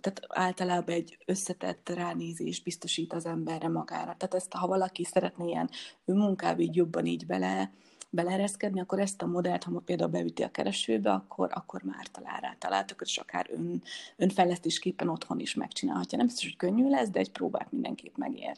tehát 0.00 0.22
általában 0.28 0.94
egy 0.94 1.18
összetett 1.26 1.88
ránézés 1.88 2.62
biztosít 2.62 3.12
az 3.12 3.26
emberre 3.26 3.68
magára. 3.68 4.14
Tehát 4.16 4.34
ezt, 4.34 4.52
ha 4.52 4.66
valaki 4.66 5.04
szeretné 5.04 5.46
ilyen 5.46 5.70
önmunkába 6.04 6.60
így 6.60 6.76
jobban 6.76 7.06
így 7.06 7.26
bele 7.26 7.72
belereszkedni, 8.12 8.80
akkor 8.80 8.98
ezt 8.98 9.22
a 9.22 9.26
modellt, 9.26 9.64
ha 9.64 9.70
ma 9.70 9.80
például 9.80 10.10
beüti 10.10 10.42
a 10.42 10.50
keresőbe, 10.50 11.12
akkor, 11.12 11.50
akkor 11.52 11.82
már 11.82 12.06
talál 12.06 12.40
rá 12.40 12.54
találtak, 12.58 13.00
és 13.04 13.16
akár 13.16 13.46
ön, 13.50 13.82
önfejlesztésképpen 14.16 15.08
otthon 15.08 15.40
is 15.40 15.54
megcsinálhatja. 15.54 16.18
Nem 16.18 16.26
biztos, 16.26 16.44
hogy 16.44 16.56
könnyű 16.56 16.88
lesz, 16.88 17.08
de 17.08 17.18
egy 17.18 17.30
próbát 17.30 17.72
mindenképp 17.72 18.16
megér. 18.16 18.56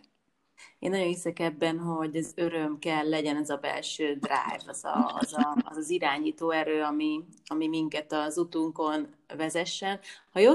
Én 0.78 0.90
nagyon 0.90 1.06
hiszek 1.06 1.38
ebben, 1.38 1.78
hogy 1.78 2.16
az 2.16 2.32
öröm 2.36 2.78
kell 2.78 3.08
legyen 3.08 3.36
ez 3.36 3.50
a 3.50 3.56
belső 3.56 4.14
drive, 4.14 4.62
az 4.66 4.84
a, 4.84 5.18
az, 5.18 5.32
a, 5.32 5.56
az, 5.64 5.76
az 5.76 5.90
irányító 5.90 6.50
erő, 6.50 6.82
ami, 6.82 7.24
ami 7.46 7.68
minket 7.68 8.12
az 8.12 8.38
utunkon 8.38 9.14
vezessen. 9.36 10.00
Ha 10.32 10.40
jó, 10.40 10.52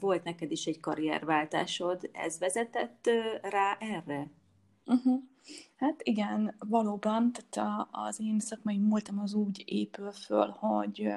volt 0.00 0.24
neked 0.24 0.50
is 0.50 0.66
egy 0.66 0.80
karrierváltásod, 0.80 2.10
ez 2.12 2.38
vezetett 2.38 3.10
rá 3.42 3.76
erre? 3.80 4.30
Uh-huh. 4.86 5.22
Hát 5.78 6.02
igen, 6.02 6.54
valóban, 6.58 7.32
tehát 7.32 7.70
a, 7.70 7.88
az 8.06 8.20
én 8.20 8.40
szakmai 8.40 8.78
múltam 8.78 9.18
az 9.18 9.34
úgy 9.34 9.62
épül 9.66 10.12
föl, 10.12 10.48
hogy 10.48 11.12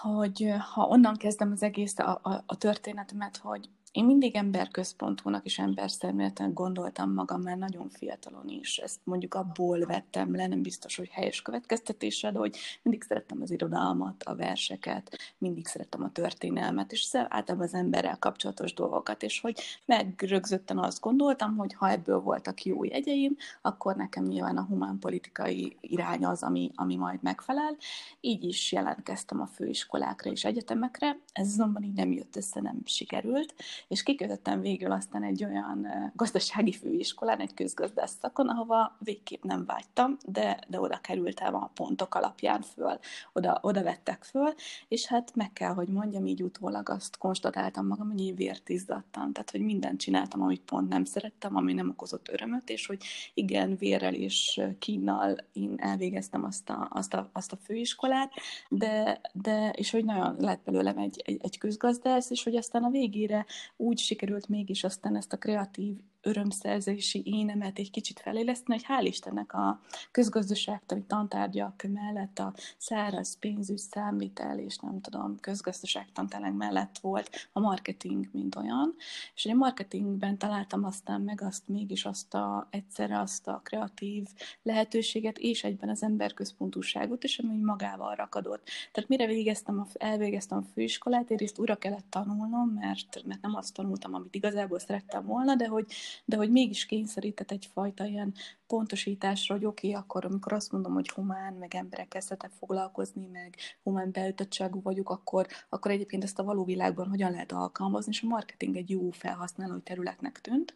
hogy 0.00 0.54
ha 0.74 0.86
onnan 0.86 1.16
kezdem 1.16 1.52
az 1.52 1.62
egész 1.62 1.98
a, 1.98 2.20
a, 2.22 2.42
a 2.46 2.56
történetemet, 2.56 3.36
hogy 3.36 3.68
én 3.98 4.04
mindig 4.04 4.34
emberközpontúnak 4.34 5.44
és 5.44 5.58
emberszerméletnek 5.58 6.52
gondoltam 6.52 7.12
magam 7.12 7.42
már 7.42 7.56
nagyon 7.56 7.88
fiatalon 7.88 8.48
is. 8.48 8.78
Ezt 8.78 9.00
mondjuk 9.04 9.34
abból 9.34 9.78
vettem 9.78 10.34
le, 10.34 10.46
nem 10.46 10.62
biztos, 10.62 10.96
hogy 10.96 11.08
helyes 11.08 11.42
következtetésre, 11.42 12.32
de 12.32 12.38
hogy 12.38 12.56
mindig 12.82 13.02
szerettem 13.02 13.42
az 13.42 13.50
irodalmat, 13.50 14.22
a 14.22 14.34
verseket, 14.34 15.18
mindig 15.38 15.66
szerettem 15.66 16.02
a 16.02 16.12
történelmet, 16.12 16.92
és 16.92 17.08
általában 17.14 17.66
az 17.66 17.74
emberrel 17.74 18.18
kapcsolatos 18.18 18.74
dolgokat, 18.74 19.22
és 19.22 19.40
hogy 19.40 19.60
megrögzötten 19.84 20.78
azt 20.78 21.00
gondoltam, 21.00 21.56
hogy 21.56 21.74
ha 21.74 21.90
ebből 21.90 22.20
voltak 22.20 22.64
jó 22.64 22.84
jegyeim, 22.84 23.36
akkor 23.62 23.96
nekem 23.96 24.24
nyilván 24.24 24.56
a 24.56 24.64
humánpolitikai 24.64 25.76
irány 25.80 26.24
az, 26.24 26.42
ami, 26.42 26.70
ami 26.74 26.96
majd 26.96 27.22
megfelel. 27.22 27.76
Így 28.20 28.44
is 28.44 28.72
jelentkeztem 28.72 29.40
a 29.40 29.46
főiskolákra 29.46 30.30
és 30.30 30.44
egyetemekre, 30.44 31.18
ez 31.32 31.46
azonban 31.46 31.82
így 31.82 31.94
nem 31.94 32.12
jött 32.12 32.36
össze, 32.36 32.60
nem 32.60 32.80
sikerült, 32.84 33.54
és 33.88 34.02
kikötöttem 34.02 34.60
végül 34.60 34.92
aztán 34.92 35.22
egy 35.22 35.44
olyan 35.44 35.86
gazdasági 36.14 36.72
főiskolán, 36.72 37.40
egy 37.40 37.54
közgazdász 37.54 38.16
szakon, 38.20 38.48
ahova 38.48 38.96
végképp 38.98 39.42
nem 39.42 39.64
vágytam, 39.64 40.16
de, 40.24 40.58
de 40.68 40.80
oda 40.80 40.98
kerültem 41.00 41.54
a 41.54 41.70
pontok 41.74 42.14
alapján 42.14 42.62
föl, 42.62 42.98
oda, 43.32 43.58
oda 43.62 43.82
vettek 43.82 44.24
föl, 44.24 44.54
és 44.88 45.06
hát 45.06 45.34
meg 45.34 45.52
kell, 45.52 45.72
hogy 45.72 45.88
mondjam, 45.88 46.26
így 46.26 46.42
utólag 46.42 46.88
azt 46.88 47.16
konstatáltam 47.16 47.86
magam, 47.86 48.10
hogy 48.10 48.20
így 48.20 48.36
vért 48.36 48.68
izzadtam, 48.68 49.32
tehát 49.32 49.50
hogy 49.50 49.60
mindent 49.60 50.00
csináltam, 50.00 50.42
amit 50.42 50.60
pont 50.60 50.88
nem 50.88 51.04
szerettem, 51.04 51.56
ami 51.56 51.72
nem 51.72 51.88
okozott 51.88 52.28
örömöt, 52.28 52.70
és 52.70 52.86
hogy 52.86 53.02
igen, 53.34 53.76
vérrel 53.76 54.14
és 54.14 54.60
kínnal 54.78 55.36
én 55.52 55.74
elvégeztem 55.76 56.44
azt 56.44 56.70
a, 56.70 56.88
azt 56.90 57.14
a, 57.14 57.30
azt 57.32 57.52
a 57.52 57.56
főiskolát, 57.56 58.32
de, 58.68 59.20
de 59.32 59.70
és 59.70 59.90
hogy 59.90 60.04
nagyon 60.04 60.36
lett 60.38 60.60
belőlem 60.64 60.98
egy, 60.98 61.22
egy, 61.24 61.38
egy 61.42 61.58
közgazdász, 61.58 62.30
és 62.30 62.42
hogy 62.44 62.56
aztán 62.56 62.84
a 62.84 62.90
végére 62.90 63.46
úgy 63.80 63.98
sikerült 63.98 64.48
mégis 64.48 64.84
aztán 64.84 65.16
ezt 65.16 65.32
a 65.32 65.36
kreatív 65.36 65.96
örömszerzési 66.28 67.22
énemet 67.24 67.78
egy 67.78 67.90
kicsit 67.90 68.20
feléleszteni, 68.20 68.78
hogy 68.78 68.86
hál' 68.88 69.06
Istennek 69.06 69.52
a 69.52 69.80
közgazdaságtani 70.10 71.04
tantárgyak 71.06 71.84
mellett 71.92 72.38
a 72.38 72.54
száraz 72.76 73.38
pénzügy, 73.38 73.78
számvitel 73.78 74.58
és 74.58 74.76
nem 74.76 75.00
tudom, 75.00 75.40
közgazdaságtantának 75.40 76.56
mellett 76.56 76.98
volt 76.98 77.48
a 77.52 77.60
marketing, 77.60 78.28
mint 78.32 78.56
olyan. 78.56 78.94
És 79.34 79.46
a 79.46 79.54
marketingben 79.54 80.38
találtam 80.38 80.84
aztán 80.84 81.20
meg 81.20 81.42
azt 81.42 81.68
mégis 81.68 82.04
azt 82.04 82.34
a, 82.34 82.68
egyszerre 82.70 83.18
azt 83.20 83.48
a 83.48 83.60
kreatív 83.64 84.26
lehetőséget, 84.62 85.38
és 85.38 85.64
egyben 85.64 85.88
az 85.88 86.02
emberközpontúságot, 86.02 87.24
és 87.24 87.38
ami 87.38 87.58
magával 87.62 88.14
rakadott. 88.14 88.68
Tehát 88.92 89.08
mire 89.08 89.26
végeztem 89.26 89.80
a, 89.80 89.86
elvégeztem 89.92 90.58
a 90.58 90.72
főiskolát, 90.72 91.30
egyrészt 91.30 91.58
újra 91.58 91.76
kellett 91.76 92.06
tanulnom, 92.10 92.68
mert, 92.68 93.22
mert 93.24 93.40
nem 93.40 93.54
azt 93.54 93.74
tanultam, 93.74 94.14
amit 94.14 94.34
igazából 94.34 94.78
szerettem 94.78 95.26
volna, 95.26 95.54
de 95.54 95.66
hogy 95.66 95.86
de 96.24 96.36
hogy 96.36 96.50
mégis 96.50 96.86
kényszerített 96.86 97.50
egyfajta 97.50 98.04
ilyen 98.04 98.34
pontosításra, 98.66 99.54
hogy 99.54 99.64
oké, 99.64 99.88
okay, 99.88 100.00
akkor 100.00 100.24
amikor 100.24 100.52
azt 100.52 100.72
mondom, 100.72 100.92
hogy 100.92 101.08
humán, 101.08 101.54
meg 101.54 101.74
emberek 101.74 102.08
kezdetek 102.08 102.50
foglalkozni, 102.58 103.26
meg 103.26 103.56
humán 103.82 104.10
beütöttségű 104.12 104.80
vagyok, 104.82 105.10
akkor, 105.10 105.46
akkor 105.68 105.90
egyébként 105.90 106.24
ezt 106.24 106.38
a 106.38 106.44
való 106.44 106.64
világban 106.64 107.08
hogyan 107.08 107.30
lehet 107.30 107.52
alkalmazni, 107.52 108.12
és 108.12 108.22
a 108.22 108.26
marketing 108.26 108.76
egy 108.76 108.90
jó 108.90 109.10
felhasználó 109.10 109.78
területnek 109.78 110.40
tűnt. 110.40 110.72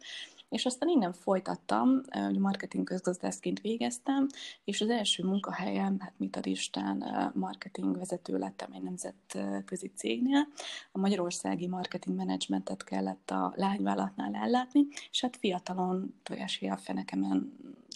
És 0.53 0.65
aztán 0.65 0.89
innen 0.89 1.13
folytattam, 1.13 2.01
hogy 2.09 2.37
marketing 2.37 2.83
közgazdászként 2.83 3.61
végeztem, 3.61 4.27
és 4.63 4.81
az 4.81 4.89
első 4.89 5.23
munkahelyem, 5.23 5.99
hát 5.99 6.13
mit 6.17 6.35
ad 6.35 6.45
Isten, 6.45 7.31
marketing 7.35 7.97
vezető 7.97 8.37
lettem 8.37 8.71
egy 8.73 8.81
nemzetközi 8.81 9.91
cégnél. 9.95 10.47
A 10.91 10.99
magyarországi 10.99 11.67
marketing 11.67 12.15
menedzsmentet 12.15 12.83
kellett 12.83 13.31
a 13.31 13.53
lányvállalatnál 13.55 14.35
ellátni, 14.35 14.87
és 15.11 15.21
hát 15.21 15.37
fiatalon 15.37 16.13
tojási 16.23 16.67
a 16.67 16.77
fenekemen 16.77 17.53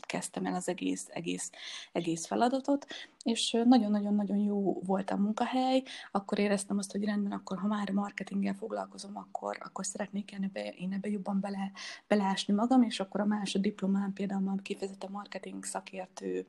kezdtem 0.08 0.46
el 0.46 0.54
az 0.54 0.70
egész, 0.70 1.08
egész, 1.10 1.52
egész 1.92 2.26
feladatot, 2.26 2.86
és 3.28 3.58
nagyon-nagyon-nagyon 3.66 4.38
jó 4.38 4.82
volt 4.82 5.12
a 5.12 5.18
munkahely, 5.18 5.84
akkor 6.12 6.40
éreztem 6.40 6.78
azt, 6.78 6.92
hogy 6.92 7.04
rendben, 7.04 7.32
akkor 7.32 7.58
ha 7.58 7.68
már 7.68 7.92
marketinggel 7.92 8.54
foglalkozom, 8.54 9.18
akkor, 9.18 9.58
akkor 9.60 9.86
szeretnék 9.86 10.34
ebbe, 10.34 10.70
én 10.70 10.94
ebbe 10.94 11.10
jobban 11.10 11.40
bele, 11.40 11.72
beleásni 12.08 12.54
magam, 12.54 12.82
és 12.82 13.00
akkor 13.00 13.20
a 13.20 13.26
másod 13.26 13.62
diplomám 13.62 14.14
például 14.14 14.42
már 14.42 14.62
kifejezetten 14.62 15.12
marketing 15.12 15.64
szakértő 15.64 16.46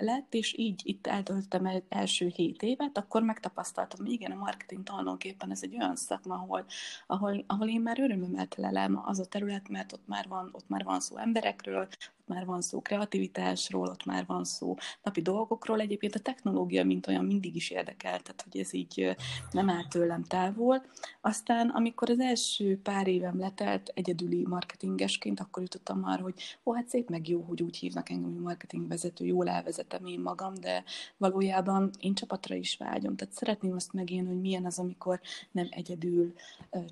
lett, 0.00 0.34
és 0.34 0.58
így 0.58 0.80
itt 0.84 1.06
eltöltöttem 1.06 1.66
el 1.66 1.82
első 1.88 2.26
hét 2.26 2.62
évet, 2.62 2.98
akkor 2.98 3.22
megtapasztaltam, 3.22 4.00
hogy 4.00 4.12
igen, 4.12 4.30
a 4.30 4.36
marketing 4.36 4.82
tulajdonképpen 4.82 5.50
ez 5.50 5.62
egy 5.62 5.76
olyan 5.76 5.96
szakma, 5.96 6.34
ahol, 6.34 6.64
ahol, 7.06 7.44
ahol 7.46 7.68
én 7.68 7.80
már 7.80 8.00
örömömmel 8.00 8.46
telelem 8.46 9.02
az 9.04 9.18
a 9.18 9.26
terület, 9.26 9.68
mert 9.68 9.92
ott 9.92 10.06
már 10.06 10.28
van, 10.28 10.48
ott 10.52 10.68
már 10.68 10.84
van 10.84 11.00
szó 11.00 11.16
emberekről, 11.16 11.88
ott 12.24 12.26
már 12.26 12.46
van 12.46 12.60
szó 12.60 12.80
kreativitásról, 12.80 13.88
ott 13.88 14.04
már 14.04 14.26
van 14.26 14.44
szó 14.44 14.76
napi 15.02 15.22
dolgokról, 15.22 15.80
egy 15.80 15.92
egyébként 15.94 16.26
a 16.26 16.32
technológia, 16.32 16.84
mint 16.84 17.06
olyan 17.06 17.24
mindig 17.24 17.56
is 17.56 17.70
érdekelt, 17.70 18.22
tehát 18.22 18.46
hogy 18.50 18.60
ez 18.60 18.72
így 18.72 19.16
nem 19.50 19.70
áll 19.70 19.86
tőlem 19.88 20.24
távol. 20.24 20.84
Aztán, 21.20 21.68
amikor 21.68 22.10
az 22.10 22.20
első 22.20 22.80
pár 22.82 23.06
évem 23.06 23.38
letelt 23.38 23.92
egyedüli 23.94 24.44
marketingesként, 24.46 25.40
akkor 25.40 25.62
jutottam 25.62 26.04
arra, 26.04 26.22
hogy 26.22 26.34
ó, 26.64 26.72
hát 26.72 26.88
szép 26.88 27.08
meg 27.08 27.28
jó, 27.28 27.40
hogy 27.40 27.62
úgy 27.62 27.76
hívnak 27.76 28.10
engem, 28.10 28.32
hogy 28.32 28.42
marketingvezető, 28.42 29.24
jól 29.24 29.48
elvezetem 29.48 30.06
én 30.06 30.20
magam, 30.20 30.54
de 30.54 30.84
valójában 31.16 31.90
én 32.00 32.14
csapatra 32.14 32.54
is 32.54 32.76
vágyom. 32.76 33.16
Tehát 33.16 33.34
szeretném 33.34 33.74
azt 33.74 33.92
megélni, 33.92 34.28
hogy 34.28 34.40
milyen 34.40 34.64
az, 34.64 34.78
amikor 34.78 35.20
nem 35.50 35.66
egyedül 35.70 36.34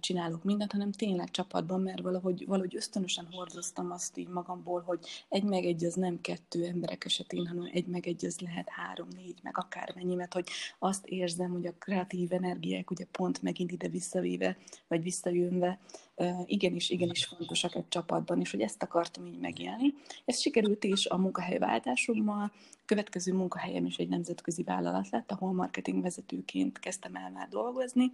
csinálok 0.00 0.44
mindent, 0.44 0.73
hanem 0.73 0.92
tényleg 0.92 1.30
csapatban, 1.30 1.80
mert 1.80 2.00
valahogy, 2.02 2.47
valahogy 2.47 2.76
ösztönösen 2.76 3.28
hordoztam 3.30 3.90
azt 3.90 4.16
így 4.16 4.28
magamból, 4.28 4.82
hogy 4.87 4.99
egy 5.28 5.44
meg 5.44 5.64
egy 5.64 5.85
az 5.85 5.94
nem 5.94 6.21
kettő 6.21 6.64
emberek 6.64 7.04
esetén, 7.04 7.47
hanem 7.47 7.71
egy 7.73 7.87
meg 7.87 8.06
egy 8.06 8.25
az 8.25 8.38
lehet 8.38 8.68
három-négy, 8.86 9.38
meg 9.42 9.58
akármennyi, 9.58 10.14
mert 10.14 10.32
hogy 10.32 10.48
azt 10.78 11.06
érzem, 11.06 11.50
hogy 11.50 11.66
a 11.66 11.74
kreatív 11.78 12.32
energiák 12.32 12.90
ugye 12.90 13.04
pont 13.10 13.42
megint 13.42 13.72
ide 13.72 13.88
visszavéve, 13.88 14.56
vagy 14.88 15.02
visszajönve, 15.02 15.78
igenis, 16.46 16.90
igenis 16.90 17.24
fontosak 17.24 17.74
egy 17.74 17.88
csapatban, 17.88 18.40
és 18.40 18.50
hogy 18.50 18.60
ezt 18.60 18.82
akartam 18.82 19.26
így 19.26 19.38
megélni. 19.38 19.94
Ez 20.24 20.40
sikerült 20.40 20.84
is 20.84 21.06
a 21.06 21.16
munkahelyváltásommal, 21.16 22.52
következő 22.84 23.32
munkahelyem 23.32 23.86
is 23.86 23.96
egy 23.96 24.08
nemzetközi 24.08 24.62
vállalat 24.62 25.10
lett, 25.10 25.32
ahol 25.32 25.52
marketing 25.52 26.02
vezetőként 26.02 26.78
kezdtem 26.78 27.14
el 27.14 27.30
már 27.30 27.48
dolgozni, 27.48 28.12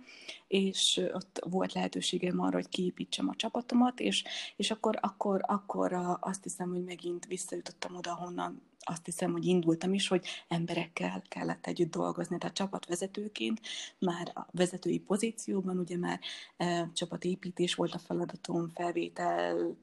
és 0.49 1.01
ott 1.13 1.41
volt 1.51 1.73
lehetőségem 1.73 2.41
arra, 2.41 2.57
hogy 2.57 2.69
kiépítsem 2.69 3.29
a 3.29 3.35
csapatomat, 3.37 4.01
és, 4.01 4.25
és 4.57 4.71
akkor, 4.71 4.99
akkor, 5.01 5.41
akkor 5.47 6.19
azt 6.21 6.43
hiszem, 6.43 6.71
hogy 6.71 6.85
megint 6.85 7.27
visszajutottam 7.27 7.97
oda, 7.97 8.15
honnan 8.15 8.63
azt 8.89 9.05
hiszem, 9.05 9.33
hogy 9.33 9.45
indultam 9.45 9.95
is, 9.95 10.09
hogy 10.09 10.27
emberekkel 10.49 11.23
kellett 11.29 11.67
együtt 11.67 11.91
dolgozni. 11.91 12.39
Tehát 12.39 12.57
csapatvezetőként 12.57 13.61
már 13.99 14.33
a 14.35 14.47
vezetői 14.53 14.99
pozícióban 14.99 15.79
ugye 15.79 15.97
már 15.97 16.21
e, 16.57 16.91
csapatépítés 16.95 17.75
volt 17.75 17.95
a 17.95 17.99
feladatom, 17.99 18.69
felvétel, 18.75 19.77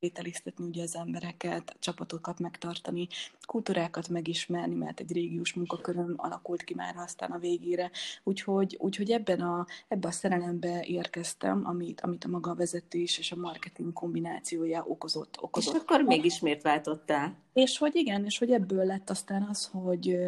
felvételiztetni 0.00 0.64
ugye 0.64 0.82
az 0.82 0.96
embereket, 0.96 1.76
csapatokat 1.78 2.38
megtartani, 2.38 3.08
kultúrákat 3.46 4.08
megismerni, 4.08 4.74
mert 4.74 5.00
egy 5.00 5.12
régiós 5.12 5.52
munkaköröm 5.54 6.14
alakult 6.16 6.62
ki 6.62 6.74
már 6.74 6.96
aztán 6.96 7.30
a 7.30 7.38
végére. 7.38 7.90
Úgyhogy, 8.22 8.76
úgyhogy 8.80 9.10
ebben 9.10 9.40
a, 9.40 9.66
ebben 9.88 10.10
a 10.10 10.14
szerelembe 10.14 10.84
érkeztem, 10.84 11.66
amit, 11.66 12.00
amit 12.00 12.24
a 12.24 12.28
maga 12.28 12.54
vezetés 12.54 13.18
és 13.18 13.32
a 13.32 13.36
marketing 13.36 13.92
kombinációja 13.92 14.84
okozott. 14.86 15.36
okozott. 15.40 15.74
És 15.74 15.80
akkor 15.80 16.02
mégis 16.02 16.40
miért 16.40 16.62
váltottál? 16.62 17.36
És 17.52 17.78
hogy 17.78 17.94
igen, 17.94 18.21
és 18.24 18.38
hogy 18.38 18.50
ebből 18.50 18.84
lett 18.84 19.10
aztán 19.10 19.42
az, 19.42 19.70
hogy 19.72 20.18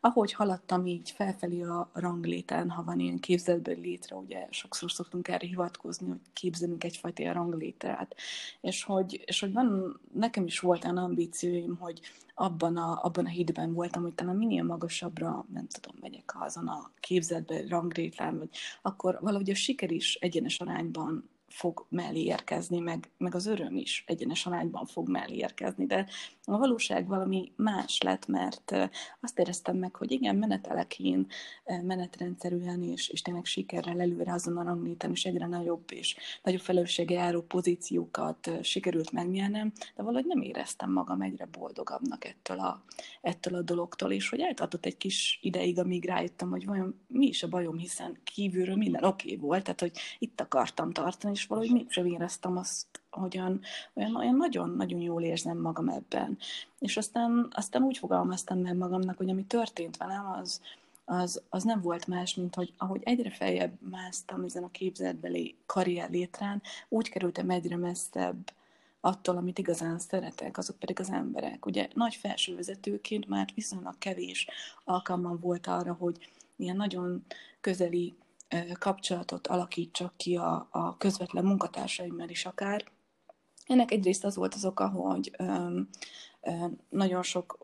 ahogy 0.00 0.32
haladtam 0.32 0.86
így 0.86 1.10
felfelé 1.10 1.62
a 1.62 1.90
ranglétán, 1.92 2.70
ha 2.70 2.84
van 2.84 2.98
ilyen 3.00 3.18
képzetből 3.18 3.80
létre, 3.80 4.16
ugye 4.16 4.46
sokszor 4.50 4.90
szoktunk 4.90 5.28
erre 5.28 5.46
hivatkozni, 5.46 6.08
hogy 6.08 6.20
képzelünk 6.32 6.84
egyfajta 6.84 7.32
ranglétrát, 7.32 8.14
és 8.60 8.84
hogy, 8.84 9.22
és 9.24 9.40
hogy 9.40 9.52
van, 9.52 10.00
nekem 10.12 10.44
is 10.44 10.58
volt 10.58 10.84
olyan 10.84 10.96
ambícióim, 10.96 11.76
hogy 11.76 12.00
abban 12.34 12.76
a, 12.76 13.00
abban 13.02 13.24
a 13.24 13.28
hídben 13.28 13.72
voltam, 13.72 14.02
hogy 14.02 14.14
talán 14.14 14.36
minél 14.36 14.62
magasabbra, 14.62 15.46
nem 15.52 15.66
tudom, 15.66 15.96
megyek 16.00 16.32
azon 16.38 16.68
a 16.68 16.90
képzetbe, 17.00 17.66
ranglétlán, 17.68 18.38
vagy 18.38 18.48
akkor 18.82 19.18
valahogy 19.20 19.50
a 19.50 19.54
siker 19.54 19.90
is 19.90 20.14
egyenes 20.14 20.60
arányban 20.60 21.28
fog 21.48 21.86
mellé 21.88 22.22
érkezni, 22.22 22.78
meg, 22.78 23.10
meg 23.18 23.34
az 23.34 23.46
öröm 23.46 23.76
is 23.76 24.04
egyenes 24.06 24.46
arányban 24.46 24.86
fog 24.86 25.08
mellé 25.08 25.36
érkezni, 25.36 25.86
de 25.86 26.06
a 26.44 26.58
valóság 26.58 27.06
valami 27.06 27.52
más 27.56 28.00
lett, 28.00 28.26
mert 28.26 28.74
azt 29.20 29.38
éreztem 29.38 29.76
meg, 29.76 29.96
hogy 29.96 30.10
igen, 30.10 30.36
menetelek 30.36 30.98
én 30.98 31.26
menetrendszerűen, 31.82 32.82
és, 32.82 33.08
és 33.08 33.22
tényleg 33.22 33.44
sikerrel 33.44 34.00
előre 34.00 34.32
azon 34.32 34.56
a 34.56 34.62
rangléten 34.62 35.10
is 35.10 35.24
egyre 35.24 35.46
nagyobb 35.46 35.92
és 35.92 36.16
nagyobb 36.42 36.60
felelőssége 36.60 37.14
járó 37.14 37.42
pozíciókat 37.42 38.50
sikerült 38.62 39.12
megnyernem, 39.12 39.72
de 39.96 40.02
valahogy 40.02 40.26
nem 40.26 40.40
éreztem 40.40 40.92
magam 40.92 41.20
egyre 41.20 41.44
boldogabbnak 41.44 42.24
ettől 42.24 42.58
a, 42.58 42.84
ettől 43.20 43.54
a 43.54 43.62
dologtól, 43.62 44.12
és 44.12 44.28
hogy 44.28 44.40
eltartott 44.40 44.86
egy 44.86 44.96
kis 44.96 45.38
ideig, 45.42 45.78
amíg 45.78 46.04
rájöttem, 46.04 46.50
hogy 46.50 46.64
vajon 46.64 47.00
mi 47.06 47.26
is 47.26 47.42
a 47.42 47.48
bajom, 47.48 47.78
hiszen 47.78 48.18
kívülről 48.24 48.76
minden 48.76 49.04
oké 49.04 49.34
okay 49.34 49.46
volt, 49.46 49.62
tehát 49.62 49.80
hogy 49.80 49.92
itt 50.18 50.40
akartam 50.40 50.92
tartani, 50.92 51.33
és 51.34 51.46
valahogy 51.46 51.72
mégsem 51.72 52.06
éreztem 52.06 52.56
azt, 52.56 52.86
hogyan 53.10 53.60
olyan, 53.94 54.16
olyan 54.16 54.36
nagyon-nagyon 54.36 55.00
jól 55.00 55.22
érzem 55.22 55.58
magam 55.58 55.88
ebben. 55.88 56.38
És 56.78 56.96
aztán, 56.96 57.48
aztán 57.50 57.82
úgy 57.82 57.98
fogalmaztam 57.98 58.58
meg 58.58 58.76
magamnak, 58.76 59.16
hogy 59.16 59.30
ami 59.30 59.44
történt 59.44 59.96
velem, 59.96 60.26
az, 60.26 60.60
az, 61.04 61.42
az 61.48 61.62
nem 61.62 61.80
volt 61.80 62.06
más, 62.06 62.34
mint 62.34 62.54
hogy 62.54 62.72
ahogy 62.76 63.00
egyre 63.04 63.30
feljebb 63.30 63.72
másztam 63.90 64.44
ezen 64.44 64.62
a 64.62 64.70
képzetbeli 64.70 65.54
karrier 65.66 66.10
létrán, 66.10 66.62
úgy 66.88 67.08
kerültem 67.08 67.50
egyre 67.50 67.76
messzebb 67.76 68.52
attól, 69.00 69.36
amit 69.36 69.58
igazán 69.58 69.98
szeretek, 69.98 70.58
azok 70.58 70.78
pedig 70.78 71.00
az 71.00 71.10
emberek. 71.10 71.66
Ugye 71.66 71.88
nagy 71.94 72.14
felsővezetőként 72.14 73.28
már 73.28 73.48
viszonylag 73.54 73.94
kevés 73.98 74.46
alkalmam 74.84 75.38
volt 75.40 75.66
arra, 75.66 75.92
hogy 75.92 76.28
ilyen 76.56 76.76
nagyon 76.76 77.24
közeli 77.60 78.14
kapcsolatot 78.78 79.46
alakítsak 79.46 80.16
ki 80.16 80.36
a, 80.36 80.68
a 80.70 80.96
közvetlen 80.96 81.44
munkatársaimmal 81.44 82.28
is 82.28 82.46
akár. 82.46 82.84
Ennek 83.66 83.90
egyrészt 83.90 84.24
az 84.24 84.36
volt 84.36 84.54
az 84.54 84.64
oka, 84.64 84.88
hogy 84.88 85.36
nagyon 86.88 87.22
sok 87.22 87.58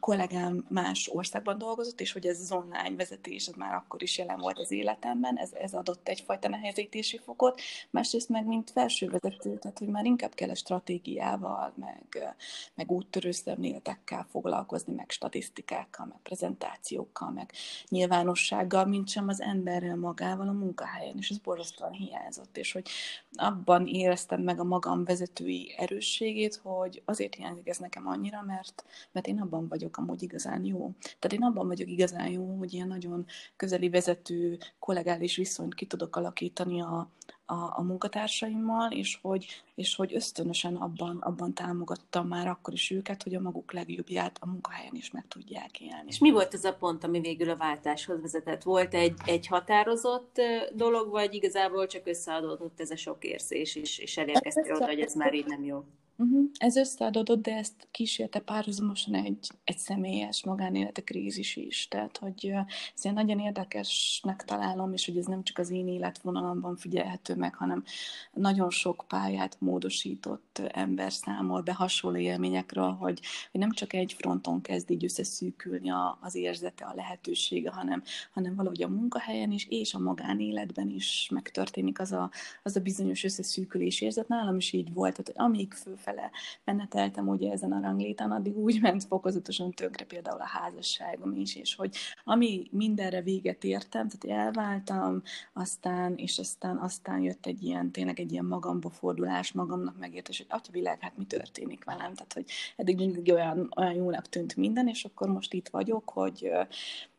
kollégám 0.00 0.66
más 0.68 1.08
országban 1.12 1.58
dolgozott, 1.58 2.00
és 2.00 2.12
hogy 2.12 2.26
ez 2.26 2.40
az 2.40 2.52
online 2.52 2.94
vezetés 2.96 3.48
az 3.48 3.54
már 3.54 3.74
akkor 3.74 4.02
is 4.02 4.18
jelen 4.18 4.38
volt 4.38 4.58
az 4.58 4.70
életemben, 4.70 5.36
ez, 5.36 5.52
ez 5.52 5.74
adott 5.74 6.08
egyfajta 6.08 6.48
nehezítési 6.48 7.18
fokot, 7.18 7.60
másrészt 7.90 8.28
meg 8.28 8.46
mint 8.46 8.70
felső 8.70 9.06
vezető, 9.06 9.58
tehát 9.58 9.78
hogy 9.78 9.88
már 9.88 10.04
inkább 10.04 10.34
kell 10.34 10.50
a 10.50 10.54
stratégiával, 10.54 11.72
meg, 11.76 12.34
meg 12.74 12.90
úttörő 12.90 13.30
szemléletekkel 13.30 14.26
foglalkozni, 14.30 14.92
meg 14.92 15.10
statisztikákkal, 15.10 16.06
meg 16.06 16.18
prezentációkkal, 16.22 17.30
meg 17.30 17.52
nyilvánossággal, 17.88 18.84
mint 18.84 19.08
sem 19.08 19.28
az 19.28 19.40
emberrel 19.40 19.96
magával 19.96 20.48
a 20.48 20.52
munkahelyen, 20.52 21.16
és 21.18 21.30
ez 21.30 21.38
borzasztóan 21.38 21.92
hiányzott, 21.92 22.56
és 22.56 22.72
hogy 22.72 22.88
abban 23.32 23.86
éreztem 23.86 24.42
meg 24.42 24.60
a 24.60 24.64
magam 24.64 25.04
vezetői 25.04 25.74
erősségét, 25.78 26.60
hogy 26.62 27.02
azért 27.04 27.34
hiányzik 27.34 27.68
ez 27.68 27.78
nekem 27.80 28.06
annyira, 28.06 28.42
mert, 28.42 28.84
mert 29.12 29.26
én 29.26 29.40
abban 29.40 29.68
vagyok 29.68 29.96
amúgy 29.96 30.22
igazán 30.22 30.64
jó. 30.64 30.90
Tehát 31.00 31.32
én 31.32 31.42
abban 31.42 31.66
vagyok 31.66 31.88
igazán 31.88 32.28
jó, 32.28 32.56
hogy 32.58 32.72
ilyen 32.72 32.88
nagyon 32.88 33.26
közeli 33.56 33.88
vezető, 33.88 34.58
kollegális 34.78 35.36
viszonyt 35.36 35.74
ki 35.74 35.86
tudok 35.86 36.16
alakítani 36.16 36.80
a, 36.80 37.10
a, 37.50 37.78
a 37.78 37.82
munkatársaimmal, 37.82 38.92
és 38.92 39.18
hogy, 39.22 39.46
és 39.74 39.94
hogy 39.94 40.14
ösztönösen 40.14 40.76
abban, 40.76 41.16
abban 41.16 41.54
támogattam 41.54 42.28
már 42.28 42.46
akkor 42.46 42.74
is 42.74 42.90
őket, 42.90 43.22
hogy 43.22 43.34
a 43.34 43.40
maguk 43.40 43.72
legjobbját 43.72 44.38
a 44.40 44.46
munkahelyen 44.46 44.94
is 44.94 45.10
meg 45.10 45.24
tudják 45.28 45.80
élni. 45.80 46.04
És 46.06 46.18
mi 46.18 46.30
volt 46.30 46.54
ez 46.54 46.64
a 46.64 46.74
pont, 46.74 47.04
ami 47.04 47.20
végül 47.20 47.50
a 47.50 47.56
váltáshoz 47.56 48.20
vezetett? 48.20 48.62
Volt 48.62 48.94
egy, 48.94 49.14
egy 49.24 49.46
határozott 49.46 50.40
dolog, 50.74 51.10
vagy 51.10 51.34
igazából 51.34 51.86
csak 51.86 52.06
összeadódott 52.06 52.80
ez 52.80 52.90
a 52.90 52.96
sok 52.96 53.24
érzés, 53.24 53.74
és, 53.74 53.98
és 53.98 54.16
elérkeztél 54.16 54.74
oda, 54.74 54.86
hogy 54.86 55.00
ez 55.00 55.14
már 55.14 55.34
így 55.34 55.46
nem 55.46 55.64
jó? 55.64 55.84
Uh-huh. 56.20 56.50
Ez 56.58 56.76
összeadódott, 56.76 57.42
de 57.42 57.56
ezt 57.56 57.88
kísérte 57.90 58.38
párhuzamosan 58.40 59.14
egy, 59.14 59.48
egy 59.64 59.78
személyes 59.78 60.44
magánélete 60.44 61.02
krízis 61.02 61.56
is. 61.56 61.88
Tehát, 61.88 62.18
hogy 62.18 62.52
ezt 62.94 63.06
én 63.06 63.12
nagyon 63.12 63.38
érdekesnek 63.38 64.44
találom, 64.44 64.92
és 64.92 65.06
hogy 65.06 65.16
ez 65.16 65.26
nem 65.26 65.42
csak 65.42 65.58
az 65.58 65.70
én 65.70 65.88
életvonalamban 65.88 66.76
figyelhető 66.76 67.34
meg, 67.34 67.54
hanem 67.54 67.84
nagyon 68.32 68.70
sok 68.70 69.04
pályát 69.08 69.56
módosított 69.60 70.62
ember 70.72 71.12
számol 71.12 71.60
be 71.60 71.72
hasonló 71.72 72.18
élményekről, 72.18 72.90
hogy, 72.90 73.20
hogy 73.50 73.60
nem 73.60 73.72
csak 73.72 73.92
egy 73.92 74.12
fronton 74.12 74.60
kezd 74.60 74.90
így 74.90 75.04
összeszűkülni 75.04 75.90
a, 75.90 76.18
az 76.20 76.34
érzete, 76.34 76.84
a 76.84 76.94
lehetősége, 76.94 77.70
hanem, 77.70 78.02
hanem 78.32 78.54
valahogy 78.54 78.82
a 78.82 78.88
munkahelyen 78.88 79.50
is, 79.50 79.66
és 79.68 79.94
a 79.94 79.98
magánéletben 79.98 80.88
is 80.88 81.28
megtörténik 81.32 82.00
az 82.00 82.12
a, 82.12 82.30
az 82.62 82.76
a 82.76 82.80
bizonyos 82.80 83.24
összeszűkülés 83.24 84.00
érzet. 84.00 84.28
Nálam 84.28 84.56
is 84.56 84.72
így 84.72 84.92
volt, 84.92 85.22
tehát, 85.22 85.40
amíg 85.40 85.72
fölfelé 85.72 86.08
fele 86.10 86.30
meneteltem 86.64 87.28
ugye 87.28 87.52
ezen 87.52 87.72
a 87.72 87.80
ranglétán, 87.80 88.30
addig 88.30 88.56
úgy 88.56 88.80
ment 88.82 89.04
fokozatosan 89.04 89.70
tönkre 89.70 90.04
például 90.04 90.40
a 90.40 90.46
házasságom 90.46 91.36
is, 91.36 91.56
és 91.56 91.74
hogy 91.74 91.96
ami 92.24 92.68
mindenre 92.70 93.22
véget 93.22 93.64
értem, 93.64 94.08
tehát 94.08 94.40
elváltam, 94.46 95.22
aztán, 95.52 96.14
és 96.16 96.38
aztán, 96.38 96.76
aztán 96.76 97.20
jött 97.20 97.46
egy 97.46 97.62
ilyen, 97.62 97.90
tényleg 97.90 98.20
egy 98.20 98.32
ilyen 98.32 98.44
magamba 98.44 98.90
fordulás, 98.90 99.52
magamnak 99.52 99.98
megértés, 99.98 100.36
hogy 100.36 100.46
atya 100.48 100.72
világ, 100.72 101.00
hát 101.00 101.16
mi 101.16 101.24
történik 101.24 101.84
velem, 101.84 102.14
tehát 102.14 102.32
hogy 102.32 102.44
eddig 102.76 102.96
mindig 102.96 103.32
olyan, 103.32 103.72
olyan 103.76 103.94
jónak 103.94 104.28
tűnt 104.28 104.56
minden, 104.56 104.88
és 104.88 105.04
akkor 105.04 105.28
most 105.28 105.52
itt 105.52 105.68
vagyok, 105.68 106.10
hogy 106.10 106.50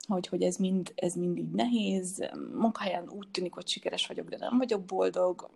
hogy, 0.07 0.27
hogy 0.27 0.43
ez, 0.43 0.55
mind, 0.55 0.91
ez 0.95 1.13
mind 1.13 1.37
így 1.37 1.51
nehéz, 1.51 2.29
munkahelyen 2.53 3.09
úgy 3.09 3.27
tűnik, 3.27 3.53
hogy 3.53 3.67
sikeres 3.67 4.07
vagyok, 4.07 4.29
de 4.29 4.37
nem 4.37 4.57
vagyok 4.57 4.85
boldog, 4.85 5.49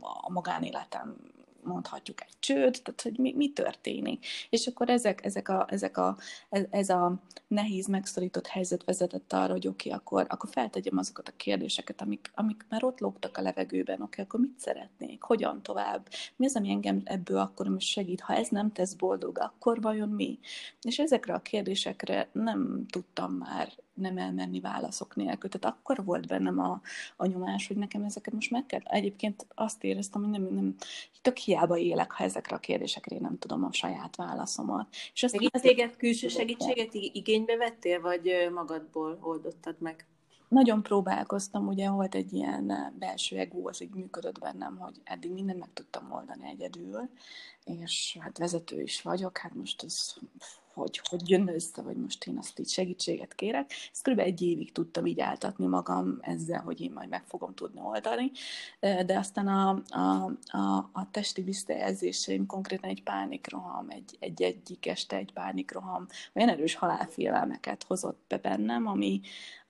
a 0.00 0.30
magánéletem 0.30 1.16
mondhatjuk 1.62 2.22
egy 2.22 2.34
csőd, 2.38 2.80
tehát 2.82 3.02
hogy 3.02 3.18
mi, 3.18 3.32
mi 3.36 3.52
történik. 3.52 4.26
És 4.50 4.66
akkor 4.66 4.88
ezek, 4.88 5.24
ezek 5.24 5.48
a, 5.48 5.66
ezek 5.70 5.96
a, 5.96 6.16
ez, 6.70 6.88
a 6.88 7.22
nehéz, 7.48 7.86
megszorított 7.86 8.46
helyzet 8.46 8.84
vezetett 8.84 9.32
arra, 9.32 9.52
hogy 9.52 9.66
oké, 9.66 9.88
okay, 9.88 10.00
akkor, 10.00 10.26
akkor 10.28 10.50
feltegyem 10.50 10.98
azokat 10.98 11.28
a 11.28 11.36
kérdéseket, 11.36 12.00
amik, 12.00 12.30
amik 12.34 12.66
már 12.68 12.84
ott 12.84 13.00
lógtak 13.00 13.36
a 13.36 13.42
levegőben, 13.42 13.94
oké, 13.94 14.04
okay, 14.04 14.24
akkor 14.24 14.40
mit 14.40 14.58
szeretnék, 14.58 15.22
hogyan 15.22 15.62
tovább, 15.62 16.08
mi 16.36 16.46
az, 16.46 16.56
ami 16.56 16.70
engem 16.70 17.00
ebből 17.04 17.38
akkor 17.38 17.74
is 17.76 17.90
segít, 17.90 18.20
ha 18.20 18.34
ez 18.34 18.48
nem 18.48 18.72
tesz 18.72 18.94
boldog, 18.94 19.38
akkor 19.38 19.80
vajon 19.80 20.08
mi? 20.08 20.38
És 20.82 20.98
ezekre 20.98 21.34
a 21.34 21.42
kérdésekre 21.42 22.28
nem 22.32 22.86
tudtam 22.90 23.32
már 23.32 23.72
nem 24.00 24.18
elmenni 24.18 24.60
válaszok 24.60 25.16
nélkül. 25.16 25.50
Tehát 25.50 25.76
akkor 25.76 26.04
volt 26.04 26.26
bennem 26.26 26.58
a, 26.58 26.80
a 27.16 27.26
nyomás, 27.26 27.66
hogy 27.66 27.76
nekem 27.76 28.02
ezeket 28.02 28.34
most 28.34 28.50
meg 28.50 28.66
kell. 28.66 28.80
Egyébként 28.84 29.46
azt 29.54 29.84
éreztem, 29.84 30.22
hogy 30.22 30.30
nem, 30.30 30.54
nem 30.54 30.74
tök 31.22 31.36
hiába 31.36 31.76
élek, 31.76 32.10
ha 32.10 32.24
ezekre 32.24 32.56
a 32.56 32.58
kérdésekre 32.58 33.16
én 33.16 33.22
nem 33.22 33.38
tudom 33.38 33.64
a 33.64 33.72
saját 33.72 34.16
válaszomat. 34.16 34.86
És 35.14 35.22
azt 35.22 35.38
Meg 35.52 35.62
téged 35.62 35.96
külső 35.96 36.28
segítséget 36.28 36.94
igénybe 36.94 37.56
vettél, 37.56 38.00
vagy 38.00 38.50
magadból 38.52 39.18
oldottad 39.20 39.76
meg? 39.78 40.06
nagyon 40.50 40.82
próbálkoztam, 40.82 41.66
ugye 41.66 41.90
volt 41.90 42.14
egy 42.14 42.32
ilyen 42.32 42.94
belső 42.98 43.36
ego, 43.36 43.68
az 43.68 43.82
így 43.82 43.94
működött 43.94 44.38
bennem, 44.38 44.76
hogy 44.76 45.00
eddig 45.04 45.32
mindent 45.32 45.58
meg 45.58 45.68
tudtam 45.72 46.12
oldani 46.12 46.48
egyedül, 46.48 47.08
és 47.64 48.16
hát 48.20 48.38
vezető 48.38 48.82
is 48.82 49.02
vagyok, 49.02 49.38
hát 49.38 49.54
most 49.54 49.82
ez 49.82 50.14
hogy, 50.80 51.00
hogy 51.08 51.28
jön 51.30 51.48
össze, 51.48 51.82
vagy 51.82 51.96
most 51.96 52.26
én 52.26 52.38
azt 52.38 52.58
így 52.58 52.68
segítséget 52.68 53.34
kérek. 53.34 53.72
Ezt 53.92 54.08
kb. 54.10 54.18
egy 54.18 54.42
évig 54.42 54.72
tudtam 54.72 55.06
így 55.06 55.20
áltatni 55.20 55.66
magam 55.66 56.18
ezzel, 56.20 56.60
hogy 56.60 56.80
én 56.80 56.92
majd 56.92 57.08
meg 57.08 57.22
fogom 57.26 57.54
tudni 57.54 57.80
oldani, 57.80 58.30
de 58.80 59.18
aztán 59.18 59.48
a, 59.48 59.82
a, 59.88 60.24
a, 60.46 60.90
a 60.92 61.10
testi 61.10 61.42
visszajelzéseim 61.42 62.46
konkrétan 62.46 62.90
egy 62.90 63.02
pánikroham, 63.02 63.86
egy, 63.88 64.16
egy 64.18 64.42
egyik 64.42 64.86
este 64.86 65.16
egy 65.16 65.32
pánikroham, 65.32 66.06
olyan 66.32 66.48
erős 66.48 66.74
halálfélelmeket 66.74 67.82
hozott 67.82 68.20
be 68.28 68.36
bennem, 68.36 68.86
ami, 68.86 69.20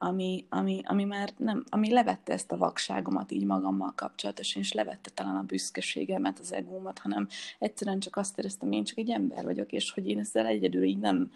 ami, 0.03 0.47
ami, 0.49 0.81
ami 0.85 1.05
már 1.05 1.33
nem, 1.37 1.65
ami 1.69 1.93
levette 1.93 2.33
ezt 2.33 2.53
a 2.53 2.57
vakságomat 2.57 3.33
így 3.33 3.45
magammal 3.45 3.93
kapcsolatosan, 3.97 4.63
és 4.63 4.73
levette 4.73 5.11
talán 5.11 5.37
a 5.37 5.43
büszkeségemet, 5.43 6.39
az 6.39 6.53
egómat, 6.53 6.99
hanem 6.99 7.29
egyszerűen 7.59 7.99
csak 7.99 8.17
azt 8.17 8.39
éreztem, 8.39 8.73
én 8.73 8.85
csak 8.85 8.99
egy 8.99 9.11
ember 9.11 9.45
vagyok, 9.45 9.73
és 9.73 9.91
hogy 9.91 10.09
én 10.09 10.19
ezzel 10.19 10.47
egyedül 10.47 10.83
így 10.83 10.99
nem, 10.99 11.33